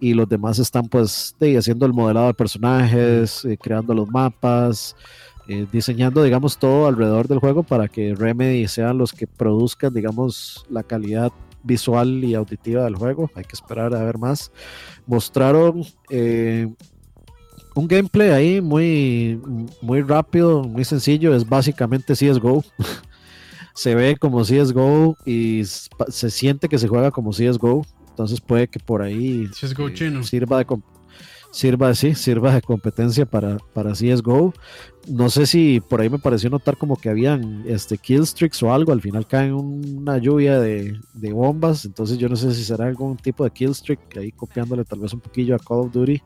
[0.00, 4.96] y los demás están pues haciendo el modelado de personajes, eh, creando los mapas.
[5.50, 10.66] Eh, diseñando, digamos, todo alrededor del juego para que Remedy sean los que produzcan, digamos,
[10.68, 11.32] la calidad
[11.62, 13.30] visual y auditiva del juego.
[13.34, 14.52] Hay que esperar a ver más.
[15.06, 16.68] Mostraron eh,
[17.78, 19.40] un gameplay ahí muy,
[19.80, 21.34] muy rápido, muy sencillo.
[21.34, 22.64] Es básicamente CSGO.
[23.74, 27.86] se ve como CSGO y se siente que se juega como CSGO.
[28.10, 30.66] Entonces puede que por ahí eh, sirva de
[31.52, 34.52] sirva, sí, sirva de competencia para, para CSGO.
[35.08, 38.90] No sé si por ahí me pareció notar como que habían este, killstreaks o algo.
[38.90, 40.98] Al final caen una lluvia de,
[41.32, 41.84] bombas.
[41.84, 45.20] Entonces yo no sé si será algún tipo de killstreak, ahí copiándole tal vez un
[45.20, 46.20] poquillo a Call of Duty.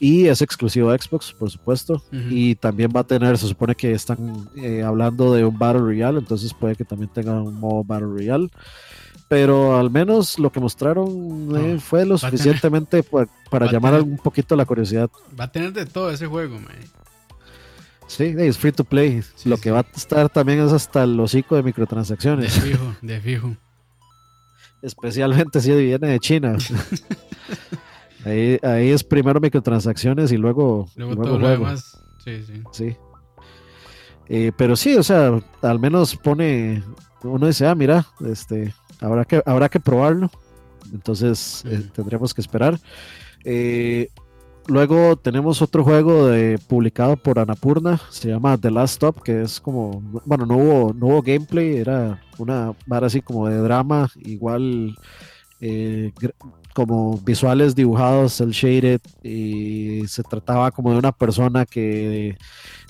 [0.00, 2.02] Y es exclusivo de Xbox, por supuesto.
[2.12, 6.18] Y también va a tener, se supone que están eh, hablando de un Battle Royale,
[6.18, 8.48] entonces puede que también tenga un modo Battle Royale
[9.28, 14.64] pero al menos lo que mostraron eh, fue lo suficientemente para, llamar un poquito la
[14.64, 15.10] curiosidad.
[15.38, 16.72] Va a tener de todo ese juego, man.
[18.06, 19.22] Sí, es free to play.
[19.44, 22.54] lo que va a estar también es hasta el hocico de microtransacciones.
[22.54, 23.56] De fijo, de fijo.
[24.82, 26.56] Especialmente si viene de China.
[28.24, 32.00] ahí, ahí es primero microtransacciones y luego, luego, todo Lo demás.
[32.24, 32.62] Sí, sí.
[32.72, 32.96] Sí.
[34.28, 36.82] Eh, pero sí, o sea, al menos pone.
[37.22, 40.30] Uno dice, ah, mira, este habrá que, habrá que probarlo.
[40.92, 42.78] Entonces eh, tendremos que esperar.
[43.44, 44.08] Eh,
[44.66, 49.60] luego tenemos otro juego de, publicado por Anapurna, se llama The Last Stop, que es
[49.60, 54.96] como, bueno, no hubo, no hubo gameplay, era una vara así como de drama, igual
[55.60, 56.12] eh,
[56.78, 62.38] como visuales dibujados, el shaded, y se trataba como de una persona que,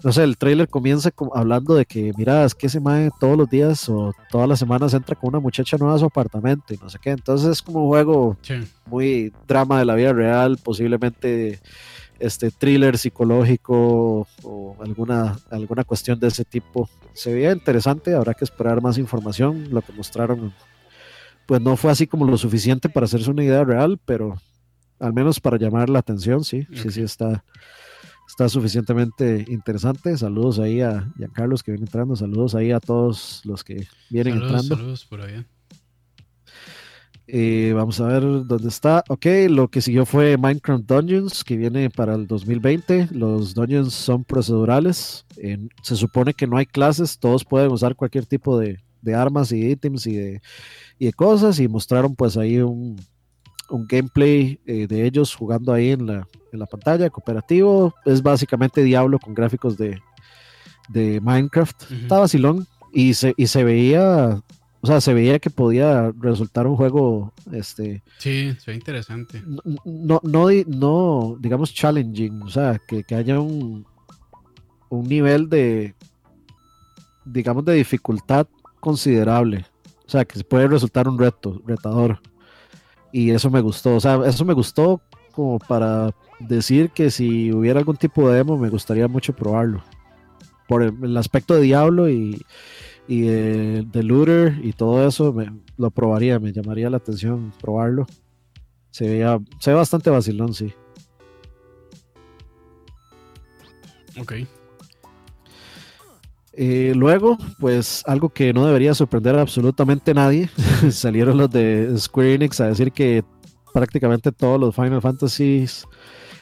[0.05, 3.49] no sé, el trailer comienza hablando de que, mira, es que ese mae todos los
[3.49, 6.91] días o todas las semanas entra con una muchacha nueva a su apartamento y no
[6.91, 8.37] sé qué, entonces es como un juego
[8.85, 11.59] muy drama de la vida real, posiblemente
[12.19, 16.91] este thriller psicológico o alguna, alguna cuestión de ese tipo.
[17.15, 20.53] Se veía interesante, habrá que esperar más información, lo que mostraron
[21.49, 24.39] pues no fue así como lo suficiente para hacerse una idea real, pero
[25.01, 27.43] al menos para llamar la atención, sí, sí, sí está,
[28.29, 30.15] está suficientemente interesante.
[30.19, 34.77] Saludos ahí a Carlos que viene entrando, saludos ahí a todos los que vienen entrando.
[34.77, 35.47] Saludos por allá.
[37.27, 39.03] Eh, vamos a ver dónde está.
[39.09, 43.09] Ok, lo que siguió fue Minecraft Dungeons, que viene para el 2020.
[43.13, 45.25] Los dungeons son procedurales.
[45.83, 49.71] se supone que no hay clases, todos pueden usar cualquier tipo de, de armas y
[49.71, 50.43] ítems y de
[50.99, 52.97] y de cosas y mostraron pues ahí un,
[53.69, 57.95] un gameplay eh, de ellos jugando ahí en la, en la, pantalla, cooperativo.
[58.05, 60.01] Es básicamente Diablo con gráficos de,
[60.89, 61.93] de Minecraft.
[61.93, 64.43] Está vacilón y se, y se veía,
[64.81, 68.03] o sea, se veía que podía resultar un juego, este...
[68.19, 69.43] Sí, se ve interesante.
[69.85, 73.87] No, no, no, digamos, challenging, o sea, que, que haya un,
[74.89, 75.95] un nivel de,
[77.25, 78.47] digamos, de dificultad
[78.89, 79.67] considerable.
[80.07, 82.21] O sea, que puede resultar un reto, retador.
[83.13, 83.97] Y eso me gustó.
[83.97, 88.57] O sea, eso me gustó como para decir que si hubiera algún tipo de demo,
[88.57, 89.85] me gustaría mucho probarlo.
[90.67, 92.43] Por el, aspecto de Diablo y,
[93.07, 98.07] y de, Looter y todo eso, me, lo probaría, me llamaría la atención probarlo.
[98.91, 99.23] Se,
[99.61, 100.73] se ve bastante vacilón, sí.
[104.19, 104.33] Ok.
[106.61, 110.51] Eh, luego, pues algo que no debería sorprender a absolutamente nadie,
[110.91, 113.23] salieron los de Square Enix a decir que
[113.73, 115.87] prácticamente todos los Final Fantasies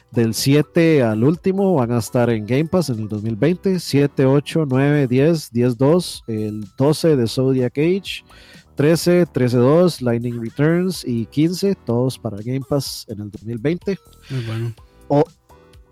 [0.09, 4.65] del 7 al último van a estar en Game Pass en el 2020, 7, 8,
[4.67, 8.23] 9, 10, 10, 2, el 12 de Zodiac Age,
[8.73, 13.99] 13, 13.2, Lightning Returns y 15, todos para Game Pass en el 2020.
[14.31, 14.73] Muy bueno.
[15.09, 15.23] O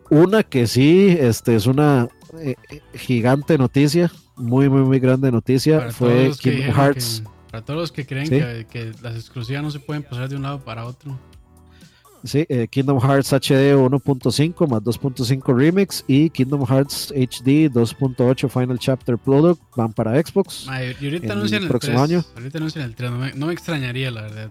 [0.10, 2.08] una que sí, este es una
[2.40, 7.24] eh, eh, gigante noticia, muy, muy, muy grande noticia, fue Kingdom Hearts.
[7.52, 10.44] para todos los que creen que, que, las exclusivas no se pueden pasar de un
[10.44, 11.18] lado para otro.
[12.26, 18.80] Sí, eh, Kingdom Hearts HD 1.5 más 2.5 Remix y Kingdom Hearts HD 2.8 Final
[18.80, 20.66] Chapter Product van para Xbox.
[21.00, 22.24] y ahorita anuncian el, próximo año.
[22.36, 24.50] Ahorita anuncian el 3, no me, extrañaría la verdad.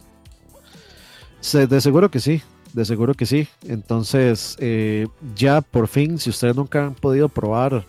[1.69, 2.43] de seguro que sí,
[2.75, 3.49] de seguro que sí.
[3.67, 7.87] Entonces, eh, ya por fin, si ustedes nunca han podido probar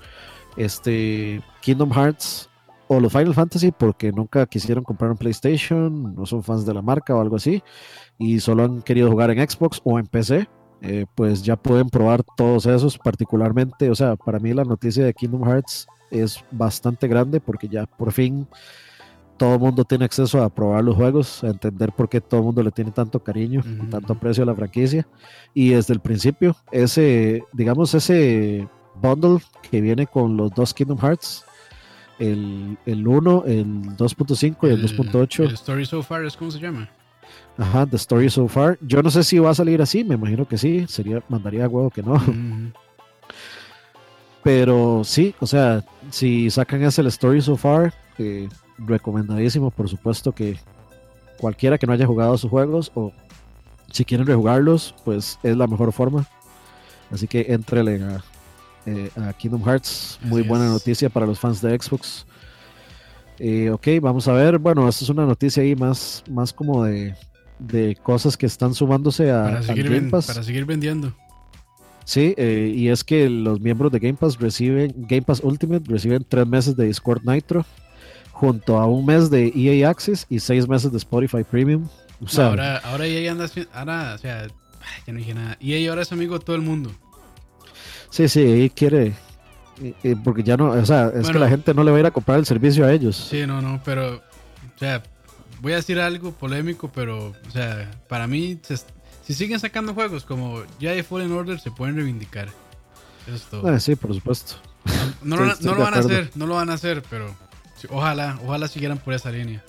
[0.55, 2.49] este Kingdom Hearts
[2.88, 6.83] o los Final Fantasy porque nunca quisieron comprar un PlayStation, no son fans de la
[6.83, 7.63] marca o algo así,
[8.19, 10.47] y solo han querido jugar en Xbox o en PC,
[10.81, 15.15] eh, pues ya pueden probar todos esos, particularmente, o sea, para mí la noticia de
[15.15, 18.47] Kingdom Hearts es bastante grande porque ya por fin
[19.38, 22.45] todo el mundo tiene acceso a probar los juegos, a entender por qué todo el
[22.45, 25.07] mundo le tiene tanto cariño, tanto aprecio a la franquicia.
[25.53, 31.45] Y desde el principio, ese, digamos, ese bundle que viene con los dos Kingdom Hearts,
[32.19, 33.65] el, el 1, el
[33.97, 35.43] 2.5 y el, 2.8.
[35.43, 36.89] El Story So Far es como se llama.
[37.57, 38.77] Ajá, The Story So Far.
[38.81, 40.86] Yo no sé si va a salir así, me imagino que sí.
[40.88, 42.21] Sería, mandaría huevo que no.
[44.43, 48.47] Pero sí, o sea, si sacan ese el Story So Far, eh,
[48.78, 50.57] recomendadísimo, por supuesto que
[51.38, 53.11] cualquiera que no haya jugado sus juegos o
[53.91, 56.28] si quieren rejugarlos, pues es la mejor forma.
[57.11, 58.23] Así que entrele a,
[58.86, 60.19] eh, a Kingdom Hearts.
[60.23, 62.26] Muy buena noticia para los fans de Xbox.
[63.39, 64.57] Eh, ok, vamos a ver.
[64.57, 67.15] Bueno, esta es una noticia ahí más, más como de,
[67.59, 70.28] de cosas que están sumándose a, para seguir, Game Pass.
[70.28, 71.13] para seguir vendiendo.
[72.05, 76.26] Sí, eh, y es que los miembros de Game Pass reciben, Game Pass Ultimate reciben
[76.28, 77.65] tres meses de Discord Nitro,
[78.36, 81.88] junto a un mes de EA Access y seis meses de Spotify Premium.
[82.38, 84.47] ahora, ahora EA anda, ahora, o sea,
[85.07, 85.57] ya no dije nada.
[85.61, 86.91] EA ahora es amigo de todo el mundo.
[88.09, 89.13] Sí, sí, EA quiere,
[90.25, 92.11] porque ya no, o sea, es que la gente no le va a ir a
[92.11, 93.15] comprar el servicio a ellos.
[93.15, 95.01] Sí, no, no, pero, o sea,
[95.61, 98.59] voy a decir algo polémico, pero, o sea, para mí,
[99.23, 102.49] si siguen sacando juegos como Jedi Fallen Order, se pueden reivindicar.
[103.27, 103.65] Eso es todo.
[103.65, 104.55] Ah, sí, por supuesto.
[105.23, 107.33] No, lo, van a hacer, no lo van a hacer, pero
[107.89, 109.63] ojalá, ojalá siguieran por esa línea.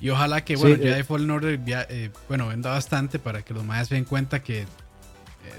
[0.00, 3.64] Y ojalá que, bueno, Jedi eh, Fallen Order, eh, bueno, venda bastante para que los
[3.64, 4.66] mayas se den cuenta que eh,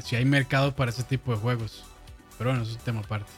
[0.04, 1.84] si hay mercado para ese tipo de juegos.
[2.38, 3.32] Pero bueno, eso es un tema aparte.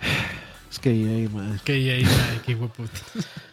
[0.70, 1.54] Es que EA, man.
[1.54, 3.00] Es que EA, man, qué puta.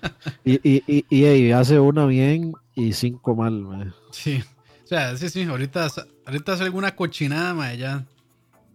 [0.44, 3.96] y, y, y, EA hace una bien y cinco mal, man.
[4.12, 4.44] Sí.
[4.84, 5.88] O sea, sí, sí, ahorita,
[6.26, 8.06] ahorita hace alguna cochinada, man, ya.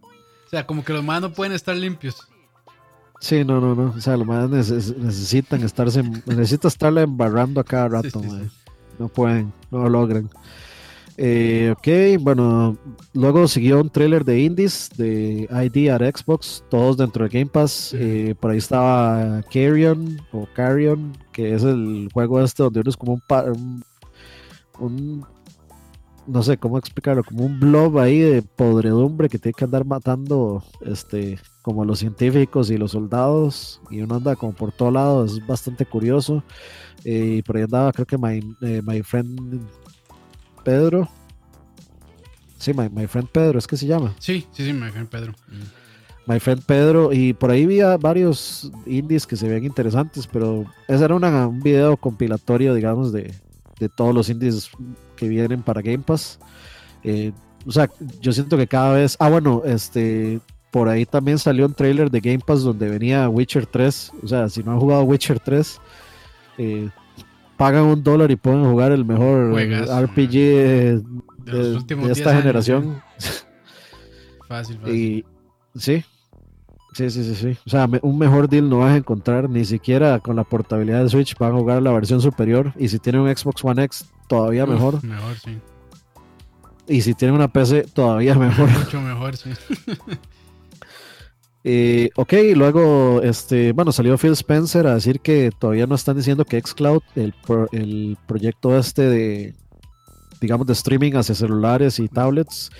[0.01, 2.28] O sea, como que los más no pueden estar limpios.
[3.19, 3.93] Sí, no, no, no.
[3.95, 8.29] O sea, los más necesitan estarse, necesita estarle embarrando a cada rato, sí,
[8.97, 10.29] No pueden, no lo logran.
[11.21, 12.77] Eh, ok, bueno,
[13.13, 17.93] luego siguió un trailer de indies de ID at Xbox, todos dentro de Game Pass.
[17.93, 22.95] Eh, por ahí estaba Carrion o Carrion, que es el juego este donde uno es
[22.95, 23.83] como un,
[24.79, 25.25] un,
[26.25, 30.63] no sé cómo explicarlo, como un blob ahí de podredumbre que tiene que andar matando
[30.85, 31.37] este
[31.69, 35.85] como los científicos y los soldados y uno anda como por todo lado, es bastante
[35.85, 36.43] curioso.
[37.05, 38.41] Eh, y por ahí andaba creo que My,
[38.81, 39.61] my Friend
[40.63, 41.07] Pedro.
[42.57, 44.15] Sí, my, Friend Pedro, es que se llama.
[44.17, 45.33] Sí, sí, sí, My Friend Pedro.
[46.25, 51.05] My Friend Pedro, y por ahí vi varios indies que se veían interesantes, pero ese
[51.05, 53.33] era un video compilatorio, digamos, de,
[53.95, 54.71] todos los indies
[55.15, 56.39] que vienen para Game Pass.
[57.03, 57.31] Eh,
[57.65, 57.89] o sea,
[58.19, 59.15] yo siento que cada vez.
[59.19, 60.39] Ah, bueno, este.
[60.71, 64.11] Por ahí también salió un trailer de Game Pass donde venía Witcher 3.
[64.23, 65.81] O sea, si no han jugado Witcher 3,
[66.59, 66.89] eh,
[67.57, 71.01] pagan un dólar y pueden jugar el mejor RPG de,
[72.09, 73.01] esta generación.
[74.47, 74.95] Fácil, fácil.
[74.95, 75.25] Y
[75.75, 76.03] sí,
[76.93, 77.57] sí, sí, sí, sí.
[77.65, 81.09] O sea, un mejor deal no vas a encontrar ni siquiera con la portabilidad de
[81.09, 81.35] Switch.
[81.37, 82.73] Van a jugar la versión superior.
[82.77, 85.03] Y si tienen un Xbox One X, todavía mejor.
[85.03, 85.57] Mejor, sí.
[86.87, 88.69] Y si tienen una PC, todavía mejor.
[88.69, 89.51] Mucho mejor, sí.
[91.63, 96.45] Eh, ok, luego, este, bueno, salió Phil Spencer a decir que todavía no están diciendo
[96.45, 97.33] que Xcloud, el,
[97.73, 99.55] el proyecto este de,
[100.39, 102.71] digamos, de streaming hacia celulares y tablets,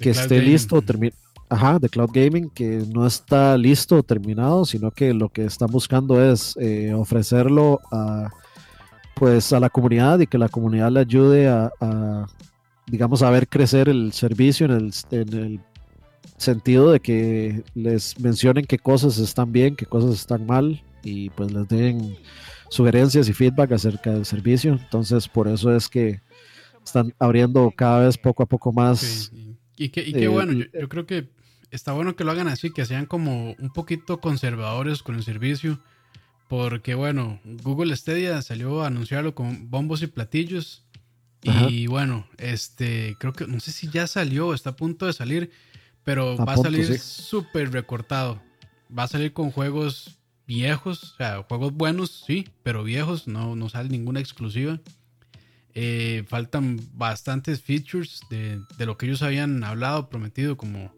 [0.00, 0.82] que esté listo,
[1.50, 5.70] ajá, de cloud gaming, que no está listo o terminado, sino que lo que están
[5.70, 8.30] buscando es eh, ofrecerlo a,
[9.14, 11.70] pues, a la comunidad y que la comunidad le ayude a,
[12.86, 15.60] digamos, a ver crecer el servicio en el, en el
[16.42, 21.52] sentido de que les mencionen qué cosas están bien, qué cosas están mal y pues
[21.52, 22.16] les den
[22.68, 24.72] sugerencias y feedback acerca del servicio.
[24.72, 26.20] Entonces, por eso es que
[26.84, 29.32] están abriendo cada vez poco a poco más.
[29.76, 31.28] Y, qué, y qué bueno, yo, creo que
[31.70, 35.80] está bueno que lo hagan así, que sean como un poquito conservadores con el servicio.
[36.48, 40.84] Porque bueno, Google Stadia salió a anunciarlo con bombos y platillos.
[41.42, 45.50] Y bueno, este, creo que, no sé si ya salió, está a punto de salir,
[46.04, 48.40] pero va a salir súper recortado.
[48.96, 53.68] Va a salir con juegos viejos, o sea, juegos buenos, sí, pero viejos, no, no
[53.68, 54.80] sale ninguna exclusiva.
[55.74, 60.92] Eh, faltan bastantes features de, de, lo que ellos habían hablado, prometido, como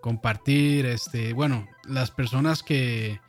[0.00, 3.20] compartir, este, bueno, las personas que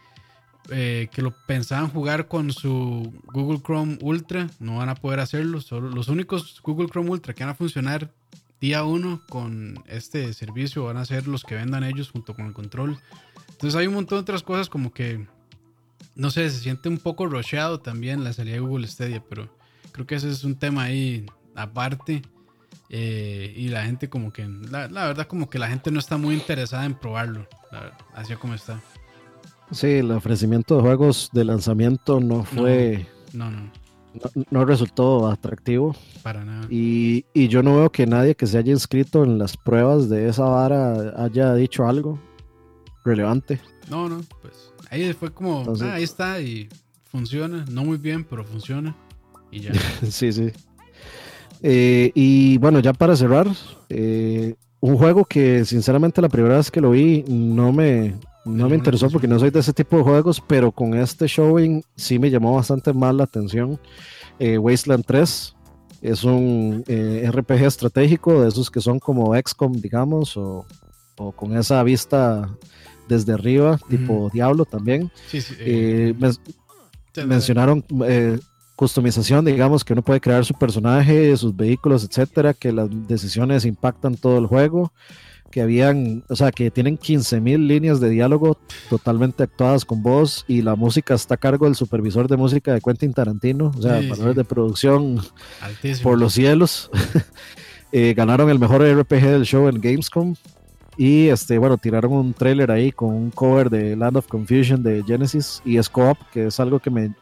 [0.71, 5.61] eh, que lo pensaban jugar con su Google Chrome Ultra, no van a poder hacerlo.
[5.61, 8.11] Solo los únicos Google Chrome Ultra que van a funcionar
[8.59, 12.53] día uno con este servicio van a ser los que vendan ellos junto con el
[12.53, 12.99] control.
[13.51, 15.27] Entonces hay un montón de otras cosas como que,
[16.15, 19.49] no sé, se siente un poco rusheado también la salida de Google Stadia, pero
[19.91, 21.25] creo que ese es un tema ahí
[21.55, 22.21] aparte.
[22.89, 26.35] Eh, y la gente como que, la, verdad como que la gente no está muy
[26.35, 27.47] interesada en probarlo,
[28.13, 28.79] así como está.
[29.71, 33.07] Sí, el ofrecimiento de juegos de lanzamiento no fue.
[33.33, 33.57] No, no.
[33.61, 33.71] No,
[34.66, 35.95] resultó atractivo.
[36.24, 36.68] Para nada.
[36.70, 40.45] Y, yo no veo que nadie que se haya inscrito en las pruebas de esa
[40.45, 42.20] vara haya dicho algo
[43.03, 43.59] relevante.
[43.89, 46.68] No, no, pues ahí fue como, ah, ahí está y
[47.03, 48.95] funciona, no muy bien, pero funciona
[49.51, 49.74] y ya.
[50.09, 50.51] sí, sí.
[51.61, 53.47] Eh, y bueno, ya para cerrar,
[53.89, 58.75] eh, un juego que sinceramente la primera vez que lo vi no me, no me
[58.75, 62.29] interesó porque no soy de ese tipo de juegos, pero con este showing sí me
[62.29, 63.79] llamó bastante más la atención.
[64.37, 65.55] Eh, Wasteland 3
[66.01, 70.65] es un eh, RPG estratégico, de esos que son como XCOM, digamos, o,
[71.35, 72.49] con esa vista
[73.07, 75.11] desde arriba, tipo Diablo también.
[75.59, 76.13] Eh,
[77.25, 77.83] mencionaron
[78.75, 84.17] customización, digamos, que uno puede crear su personaje, sus vehículos, etcétera, que las decisiones impactan
[84.17, 84.91] todo el juego
[85.51, 88.57] que habían, o sea, que tienen 15.000 líneas de diálogo
[88.89, 92.81] totalmente actuadas con voz y la música está a cargo del supervisor de música de
[92.81, 95.21] Quentin Tarantino, o sea, valores de producción
[96.03, 96.89] por los cielos.
[97.91, 100.35] Eh, ganaron el mejor RPG del show en Gamescom
[100.97, 105.03] y este, bueno, tiraron un trailer ahí con un cover de Land of Confusion de
[105.03, 107.13] Genesis y Scope, que es algo que me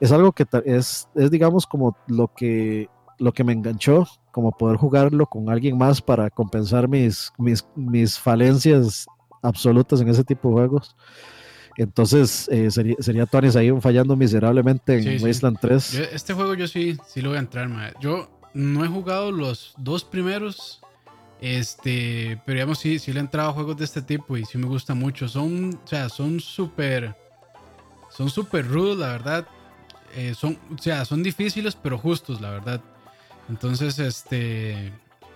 [0.00, 4.06] es algo que es, es digamos como lo que lo que me enganchó,
[4.36, 9.06] como poder jugarlo con alguien más para compensar mis, mis, mis falencias
[9.40, 10.94] absolutas en ese tipo de juegos.
[11.78, 13.26] Entonces eh, sería, sería
[13.56, 15.94] ahí fallando miserablemente en Wasteland 3.
[16.12, 20.04] este juego yo sí, sí lo voy a entrar, Yo no he jugado los dos
[20.04, 20.82] primeros,
[21.40, 24.58] este, pero digamos sí, sí le he entrado a juegos de este tipo y sí
[24.58, 25.28] me gusta mucho.
[25.28, 27.16] Son, o sea, son súper,
[28.10, 29.46] son súper rudos, la verdad.
[30.14, 32.82] Eh, son, o sea, son difíciles, pero justos, la verdad.
[33.48, 34.92] Entonces, este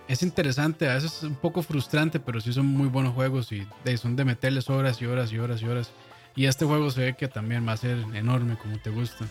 [0.07, 3.65] es interesante, a veces es un poco frustrante, pero sí son muy buenos juegos y
[3.97, 5.91] son de meterles horas y horas y horas y horas.
[6.35, 9.25] Y este juego se ve que también va a ser enorme como te gusta.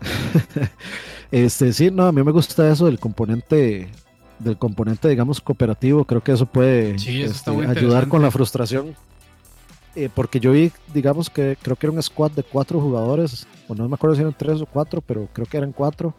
[1.30, 3.90] este sí, no, a mí me gusta eso del componente
[4.42, 6.04] del componente, digamos, cooperativo.
[6.04, 8.94] Creo que eso puede este, ayudar con la frustración.
[9.94, 13.74] Eh, porque yo vi, digamos que creo que era un squad de cuatro jugadores, o
[13.74, 16.14] no me acuerdo si eran tres o cuatro, pero creo que eran cuatro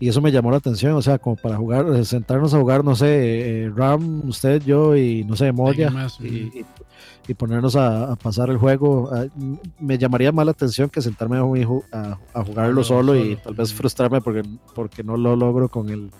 [0.00, 2.84] y eso me llamó la atención, o sea, como para jugar, eh, sentarnos a jugar,
[2.84, 6.64] no sé, eh, Ram, usted, yo y no sé, Moya, y,
[7.26, 9.10] y, ponernos a, pasar el juego.
[9.12, 9.26] Ah,
[9.78, 14.20] me llamaría más la atención que sentarme a, a, jugarlo solo, y tal vez frustrarme
[14.20, 14.42] porque,
[14.74, 16.10] porque no lo logro con el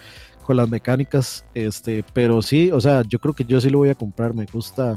[0.44, 3.90] con las mecánicas, este, pero sí, o sea, yo creo que yo sí lo voy
[3.90, 4.94] a comprar, me gusta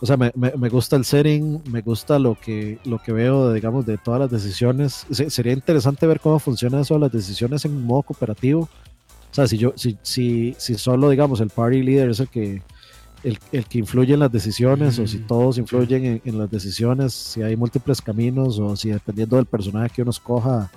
[0.00, 3.84] o sea, me, me, gusta el setting, me gusta lo que, lo que veo, digamos,
[3.84, 5.06] de todas las decisiones.
[5.10, 8.60] sería interesante ver cómo funciona eso, las decisiones en modo cooperativo.
[8.60, 12.62] O sea, si yo, si, si, si solo, digamos, el party leader es el que,
[13.24, 17.42] el, el que influye en las decisiones, o si todos influyen en, las decisiones, si
[17.42, 20.70] hay múltiples caminos, o si dependiendo del personaje que uno escoja,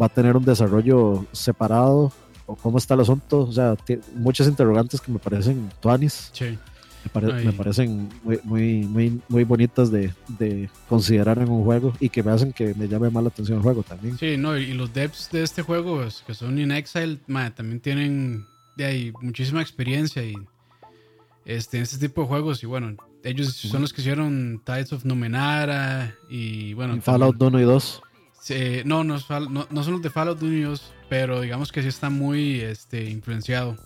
[0.00, 2.12] va a tener un desarrollo separado,
[2.44, 3.38] o cómo está el asunto.
[3.38, 3.74] O sea,
[4.16, 6.28] muchas interrogantes que me parecen tuanis.
[6.34, 6.58] Sí
[7.14, 10.12] me, parecen muy, muy, muy, bonitas de,
[10.88, 13.62] considerar en un juego y que me hacen que me llame más la atención el
[13.62, 14.18] juego también.
[14.18, 17.18] Sí, no, y los devs de este juego, que son In Exile,
[17.54, 18.46] también tienen
[18.76, 20.34] de ahí muchísima experiencia y
[21.44, 22.62] este, en este tipo de juegos.
[22.62, 27.00] Y bueno, ellos son los que hicieron Tides of Numenara y bueno.
[27.00, 28.02] Fallout 1 y 2.
[28.84, 29.18] no, no,
[29.70, 33.10] no, son los de Fallout 1 y 2, pero digamos que sí está muy este,
[33.10, 33.76] influenciado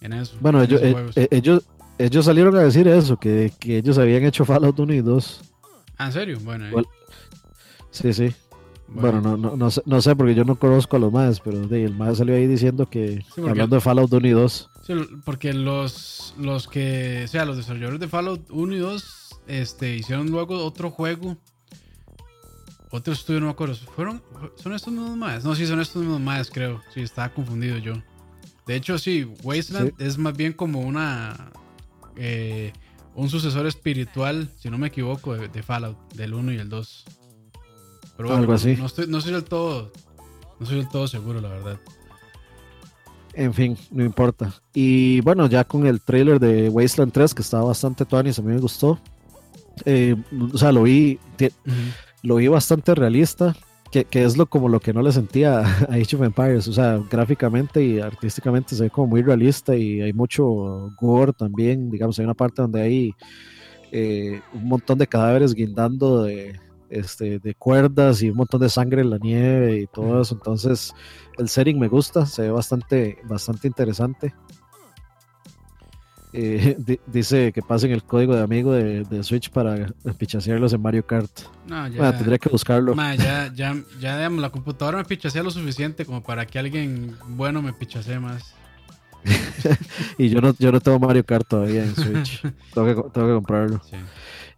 [0.00, 0.36] en eso.
[0.40, 1.64] Bueno, ellos, eh, eh, ellos,
[1.98, 5.40] ellos salieron a decir eso, que, ellos habían hecho Fallout 1 y 2.
[5.98, 6.38] ¿Ah, ¿En serio?
[6.42, 6.66] Bueno.
[7.90, 8.34] Sí, sí.
[8.88, 11.62] Bueno, no, no, no, sé, no sé porque yo no conozco a los más, pero
[11.62, 14.70] el más salió ahí diciendo que hablando de Fallout 1 y 2.
[14.86, 19.96] Sí, porque los, los que, o sea, los desarrolladores de Fallout 1 y 2 este,
[19.96, 21.36] hicieron luego otro juego.
[22.90, 23.74] Otro estudio, no me acuerdo.
[23.74, 24.22] ¿Fueron,
[24.56, 25.44] ¿Son estos mismos más?
[25.44, 26.82] No, sí, son estos mismos más, creo.
[26.92, 27.94] Sí, estaba confundido yo.
[28.66, 31.50] De hecho, sí, Wasteland es más bien como una.
[32.16, 32.72] Eh,
[33.14, 37.04] un sucesor espiritual, si no me equivoco, de, Fallout, del 1 y el 2.
[38.16, 38.76] Pero Algo así.
[38.76, 39.92] No, estoy, no soy del todo.
[40.58, 41.78] No soy del todo seguro, la verdad.
[43.34, 44.54] En fin, no importa.
[44.74, 48.52] Y bueno, ya con el trailer de Wasteland 3, que estaba bastante tuanis, a mí
[48.52, 48.98] me gustó.
[49.84, 50.16] Eh,
[50.52, 51.18] o sea, lo vi,
[52.22, 53.56] lo vi bastante realista
[53.92, 56.98] que, es lo como lo que no le sentía a Age of Empires, o sea,
[57.10, 62.24] gráficamente y artísticamente se ve como muy realista y hay mucho gore también, digamos, hay
[62.24, 63.14] una parte donde hay
[63.90, 69.02] eh, un montón de cadáveres guindando de, este, de cuerdas y un montón de sangre
[69.02, 70.94] en la nieve y todo eso, entonces
[71.36, 74.34] el setting me gusta, se ve bastante, bastante interesante.
[76.34, 76.76] Eh,
[77.06, 81.30] dice que pasen el código de amigo de, Switch para pichasearlos en Mario Kart.
[81.66, 82.16] No, ya.
[82.16, 82.94] tendría que buscarlo.
[82.94, 87.60] ya, ya, ya, digamos, la computadora me pichasea lo suficiente como para que alguien bueno
[87.60, 88.54] me pichasee más.
[90.18, 92.42] y yo no, yo no tengo Mario Kart todavía en Switch.
[92.74, 93.80] tengo, que, tengo que comprarlo.
[93.88, 93.96] Sí.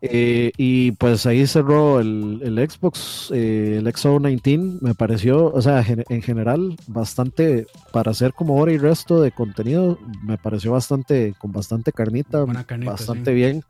[0.07, 5.83] Eh, y pues ahí cerró el, el Xbox, eh, el XO19, me pareció, o sea,
[5.87, 11.53] en general, bastante, para hacer como hora y resto de contenido, me pareció bastante, con
[11.53, 13.63] bastante carnita, bastante bien.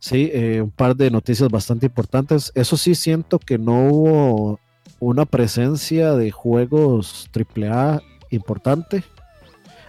[0.00, 2.52] Sí, eh, un par de noticias bastante importantes.
[2.54, 4.60] Eso sí siento que no hubo
[5.00, 9.02] una presencia de juegos AAA importante.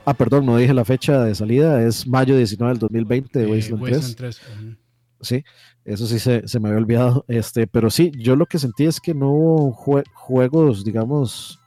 [0.06, 4.16] Ah, perdón, no dije la fecha de salida, es mayo 19 del 2020 de Wasteland
[4.16, 4.42] 3
[5.26, 5.44] sí,
[5.84, 7.26] eso sí se, me había olvidado.
[7.28, 11.60] Este, pero sí, yo lo que sentí es que no hubo juegos, digamos,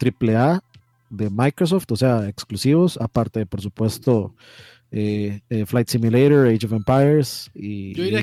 [0.00, 0.62] AAA
[1.08, 4.34] de Microsoft, o sea, exclusivos, aparte de, por supuesto,
[4.90, 7.94] eh, eh, Flight Simulator, Age of Empires y...
[7.94, 8.22] Yo diría,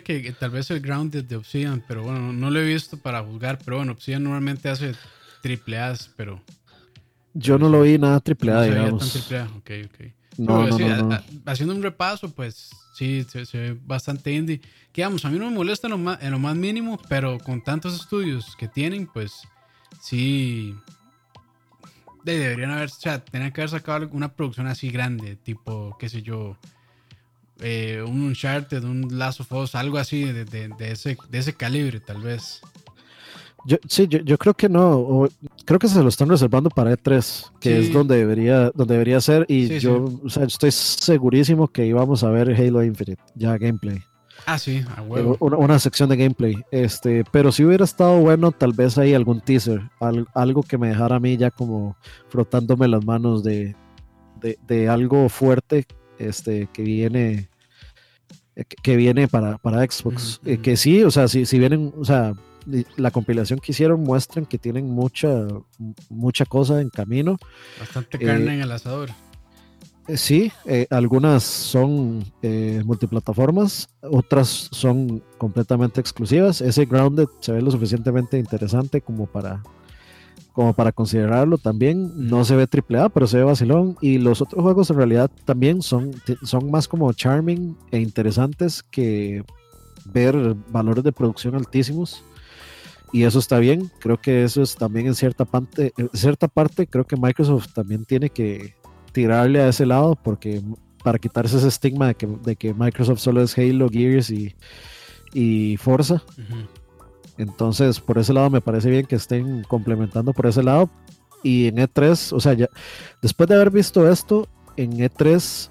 [0.00, 3.22] que, que, tal vez el Grounded de Obsidian, pero bueno, no lo he visto para
[3.22, 4.94] juzgar, pero bueno, Obsidian normalmente hace
[5.44, 6.42] AAAs, pero...
[7.34, 9.30] Yo no lo vi nada AAA, digamos.
[9.30, 9.44] AAA.
[9.56, 10.12] Ok, ok.
[10.38, 10.66] No,
[11.46, 14.60] haciendo un repaso, pues sí, se, ve bastante indie.
[14.92, 17.38] Que vamos, a mí no me molesta en lo, más, en lo más mínimo, pero
[17.38, 19.42] con tantos estudios que tienen, pues
[20.00, 20.74] sí.
[22.24, 26.22] deberían haber, o sea, tenían que haber sacado una producción así grande, tipo, qué sé
[26.22, 26.56] yo,
[27.60, 32.00] eh, un Uncharted, un Last of Us, algo así de, de, ese, de ese calibre,
[32.00, 32.60] tal vez.
[33.64, 35.28] Yo, sí, yo, yo, creo que no.
[35.64, 39.46] creo que se lo están reservando para E3, que es donde debería, donde debería ser.
[39.48, 44.02] Y yo O sea, estoy segurísimo que íbamos a ver Halo Infinite, ya gameplay.
[44.46, 45.36] Ah, sí, a huevo.
[45.40, 46.56] Una, sección de gameplay.
[46.70, 49.80] Este, pero si hubiera estado bueno, tal vez hay algún teaser,
[50.34, 51.96] algo que me dejara a mí ya como
[52.28, 53.76] frotándome las manos de,
[54.66, 55.86] de, algo fuerte
[56.18, 57.48] este, que viene
[58.82, 60.40] que viene para, para Xbox.
[60.44, 62.34] Eh, que sí, o sea, si, si vienen, o sea,
[62.96, 65.46] la compilación que hicieron muestran que tienen mucha,
[66.08, 67.38] mucha cosa en camino.
[67.78, 69.10] Bastante carne eh, en el asador.
[70.08, 72.24] Eh, sí, eh, algunas son
[72.84, 76.60] multiplataformas, otras son completamente exclusivas.
[76.60, 79.62] Ese Grounded se ve lo suficientemente interesante como para,
[80.52, 82.28] como para considerarlo también.
[82.28, 83.96] No se ve AAA, pero se ve vacilón.
[84.00, 86.10] Y los otros juegos en realidad también son,
[86.42, 89.44] son más como charming e interesantes que
[90.04, 92.24] ver valores de producción altísimos
[93.12, 93.90] y eso está bien.
[94.00, 98.04] Creo que eso es también en cierta parte, en cierta parte creo que Microsoft también
[98.06, 98.74] tiene que
[99.12, 100.62] tirarle a ese lado porque
[101.04, 104.54] para quitarse ese estigma de que, de que Microsoft solo es Halo, Gears y,
[105.34, 106.22] y Forza.
[107.36, 110.90] Entonces, por ese lado me parece bien que estén complementando por ese lado.
[111.42, 112.68] Y en E3, o sea, ya
[113.20, 115.70] después de haber visto esto, en E3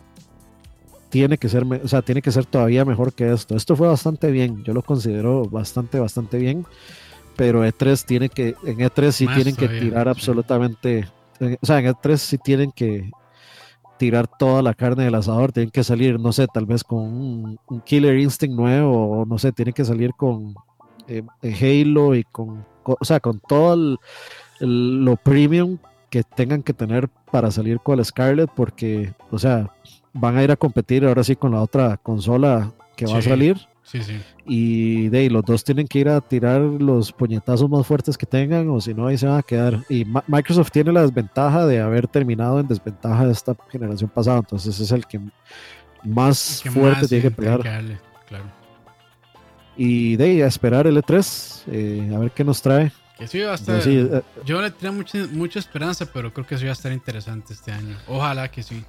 [1.10, 3.56] tiene que ser, o sea, tiene que ser todavía mejor que esto.
[3.56, 6.66] Esto fue bastante bien, yo lo considero bastante, bastante bien
[7.42, 12.18] pero E3 tiene que, en E3 sí tienen que tirar absolutamente, o sea, en E3
[12.18, 13.10] sí tienen que
[13.98, 17.60] tirar toda la carne del asador, tienen que salir, no sé, tal vez con un,
[17.84, 20.54] Killer Instinct nuevo, o no sé, tienen que salir con
[21.08, 23.98] eh, Halo y con, o sea, con todo
[24.60, 25.80] lo premium
[26.12, 29.74] que tengan que tener para salir con el Scarlet, porque, o sea,
[30.14, 33.71] van a ir a competir ahora sí con la otra consola que va a salir
[34.46, 38.70] y de los dos tienen que ir a tirar los puñetazos más fuertes que tengan,
[38.70, 39.84] o si no, ahí se van a quedar.
[39.90, 44.80] Y Microsoft tiene la desventaja de haber terminado en desventaja de esta generación pasada, entonces
[44.80, 45.20] es el que
[46.04, 47.62] más fuerte tiene que pegar.
[49.78, 52.92] Y de ahí a esperar el E3, eh, a ver qué nos trae.
[53.18, 53.82] Que sí va a estar.
[53.86, 57.54] Eh, yo le tenía mucha, mucha esperanza, pero creo que sí va a estar interesante
[57.54, 57.96] este año.
[58.08, 58.84] Ojalá que sí.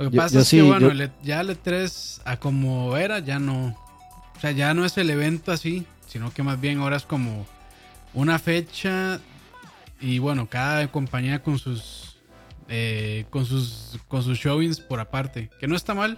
[0.00, 0.90] Lo que pasa es que, bueno,
[1.22, 3.76] ya el E3, a como era, ya no.
[4.34, 7.46] O sea, ya no es el evento así, sino que más bien ahora es como
[8.14, 9.20] una fecha
[10.00, 12.16] y bueno, cada compañía con sus
[12.68, 16.16] eh, con sus con sus showings por aparte, que no está mal,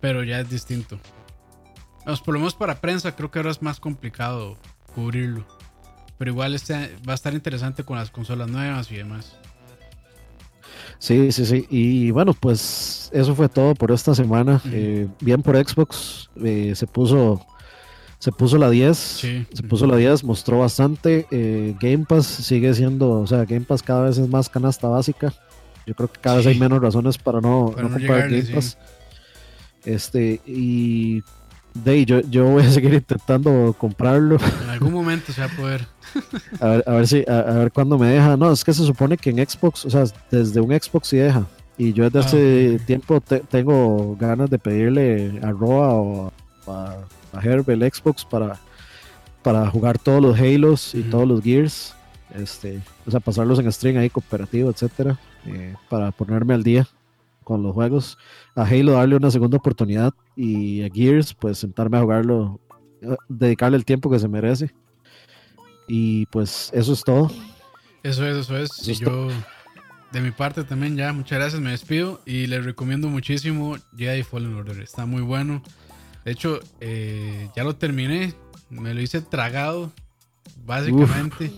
[0.00, 1.00] pero ya es distinto.
[2.06, 4.56] Los problemas para prensa creo que ahora es más complicado
[4.94, 5.44] cubrirlo.
[6.18, 9.36] Pero igual este, va a estar interesante con las consolas nuevas y demás.
[10.98, 11.66] Sí, sí, sí.
[11.70, 14.60] Y bueno, pues eso fue todo por esta semana.
[14.72, 16.30] Eh, bien por Xbox.
[16.42, 17.44] Eh, se puso
[18.22, 18.96] se puso la 10.
[18.96, 21.26] Se puso la 10, mostró bastante.
[21.32, 25.34] Eh, Game Pass sigue siendo, o sea, Game Pass cada vez es más canasta básica.
[25.88, 28.78] Yo creo que cada vez hay menos razones para no, comprar Game Pass.
[29.84, 31.24] Este, y
[31.74, 34.38] de yo, yo voy a seguir intentando comprarlo.
[34.64, 35.86] En algún momento se va a poder.
[36.60, 38.36] a, ver, a ver si, a, ver cuándo me deja.
[38.36, 41.46] No, es que se supone que en Xbox, o sea, desde un Xbox sí deja.
[41.78, 46.32] Y yo desde ah, hace tiempo tengo ganas de pedirle a Roa o
[46.66, 46.98] a
[47.32, 48.58] a Herb el Xbox para,
[49.42, 51.94] para jugar todos los Halos y todos los Gears.
[52.34, 56.88] Este, o sea, pasarlos en stream ahí cooperativo, etcétera, eh, para ponerme al día
[57.52, 58.18] con los juegos.
[58.54, 62.60] A Halo darle una segunda oportunidad y a Gears, pues sentarme a jugarlo,
[63.02, 64.74] eh, dedicarle el tiempo que se merece.
[65.86, 67.30] Y pues eso es todo.
[68.02, 68.98] Eso es, eso es.
[68.98, 69.28] yo,
[70.10, 74.54] de mi parte también ya, muchas gracias, me despido y les recomiendo muchísimo Jedi Fallen
[74.54, 74.80] Order.
[74.80, 75.62] Está muy bueno.
[76.24, 78.34] De hecho, eh, ya lo terminé.
[78.70, 79.92] Me lo hice tragado,
[80.64, 81.52] básicamente.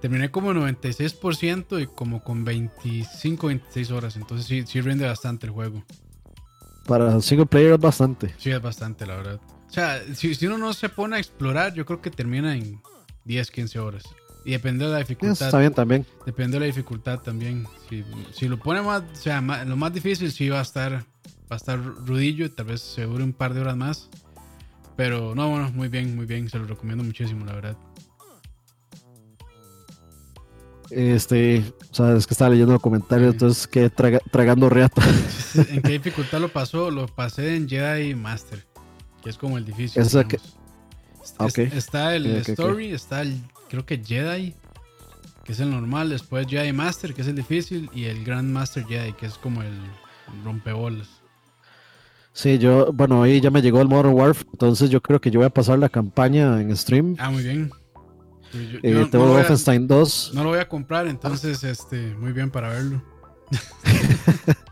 [0.00, 4.16] Terminé como 96% y como con 25, 26 horas.
[4.16, 5.82] Entonces sí, sí rinde bastante el juego.
[6.86, 8.34] Para single player es bastante.
[8.38, 9.40] Sí, es bastante, la verdad.
[9.68, 12.80] O sea, si, si, uno no se pone a explorar, yo creo que termina en
[13.24, 14.04] 10, 15 horas.
[14.44, 15.46] Y depende de la dificultad.
[15.46, 16.06] está bien también.
[16.24, 17.66] Depende de la dificultad también.
[17.90, 21.04] Si, si lo pone más, o sea, lo más difícil sí va a estar
[21.50, 24.08] va a estar rudillo, tal vez se dure un par de horas más.
[24.96, 27.76] Pero no, bueno, muy bien, muy bien, se lo recomiendo muchísimo, la verdad.
[30.90, 35.02] Este, sabes que estaba leyendo los comentarios, entonces que tragando reata.
[35.54, 36.90] ¿En qué dificultad lo pasó?
[36.90, 38.64] Lo pasé en Jedi Master,
[39.22, 40.02] que es como el difícil.
[40.26, 40.38] que...
[41.72, 44.54] Está el Story, está el, creo que Jedi,
[45.44, 48.84] que es el normal, después Jedi Master, que es el difícil, y el Grand Master
[48.86, 49.74] Jedi, que es como el
[50.42, 51.08] rompebolas.
[52.32, 55.40] Sí, yo, bueno, ahí ya me llegó el Modern Warfare, entonces yo creo que yo
[55.40, 57.16] voy a pasar la campaña en stream.
[57.18, 57.70] Ah, muy bien.
[58.54, 60.32] Eh, tengo no Wolfenstein 2.
[60.34, 63.02] No lo voy a comprar, entonces, este, muy bien para verlo.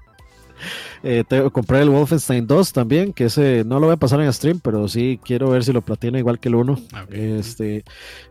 [1.08, 4.58] Eh, compré el Wolfenstein 2 también, que ese no lo voy a pasar en stream,
[4.58, 6.80] pero sí quiero ver si lo platina igual que el 1.
[6.92, 7.84] Ah, este,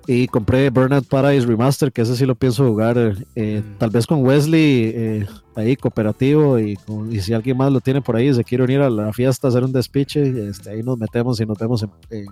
[0.07, 3.77] y compré Burnout Paradise Remaster, que ese sí lo pienso jugar, eh, mm.
[3.77, 6.77] tal vez con Wesley eh, ahí cooperativo y,
[7.21, 9.71] si alguien más lo tiene por ahí, se quiere unir a la fiesta, hacer un
[9.71, 12.27] despiche, este, ahí nos metemos y nos vemos en,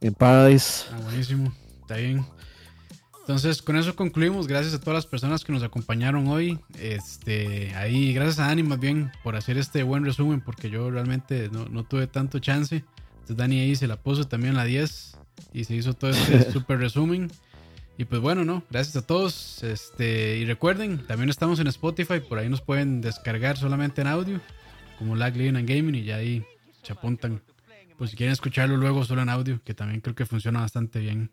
[0.00, 0.86] en, Paradise.
[0.92, 1.52] Ah, buenísimo,
[1.90, 2.24] está bien.
[3.20, 4.46] Entonces, con eso concluimos.
[4.46, 6.60] Gracias a todas las personas que nos acompañaron hoy.
[6.78, 11.50] Este, ahí, gracias a Dani más bien por hacer este buen resumen, porque yo realmente
[11.50, 12.84] no, tuve tanto chance.
[13.12, 15.16] Entonces, Dani ahí se la puso también la 10
[15.52, 17.28] y se hizo todo este super resumen.
[17.98, 18.62] Y pues bueno, ¿no?
[18.70, 19.64] Gracias a todos.
[19.64, 24.40] Este, y recuerden, también estamos en Spotify, por ahí nos pueden descargar solamente en audio,
[24.96, 26.44] como Lag Living and Gaming, y ya ahí
[26.84, 27.42] se apuntan.
[27.98, 31.30] Pues si quieren escucharlo luego solo en audio, que también creo que funciona bastante bien.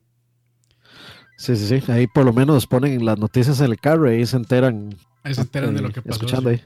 [1.38, 1.92] Sí, sí, sí.
[1.92, 4.96] Ahí por lo menos ponen las noticias en el carro y ahí se enteran.
[5.24, 6.16] Ahí se enteran de lo que pasó.
[6.16, 6.62] Escuchando ahí.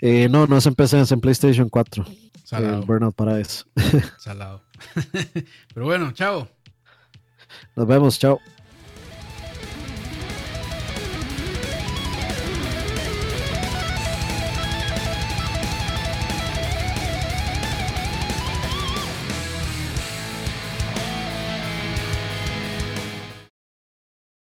[0.00, 2.04] Eh, no, no es en PC, es en PlayStation 4.
[2.42, 2.82] Salado.
[2.82, 3.64] Burnout eso.
[4.18, 4.62] Salado.
[5.74, 6.48] Pero bueno, chao.
[7.76, 8.40] Nos vemos, chao.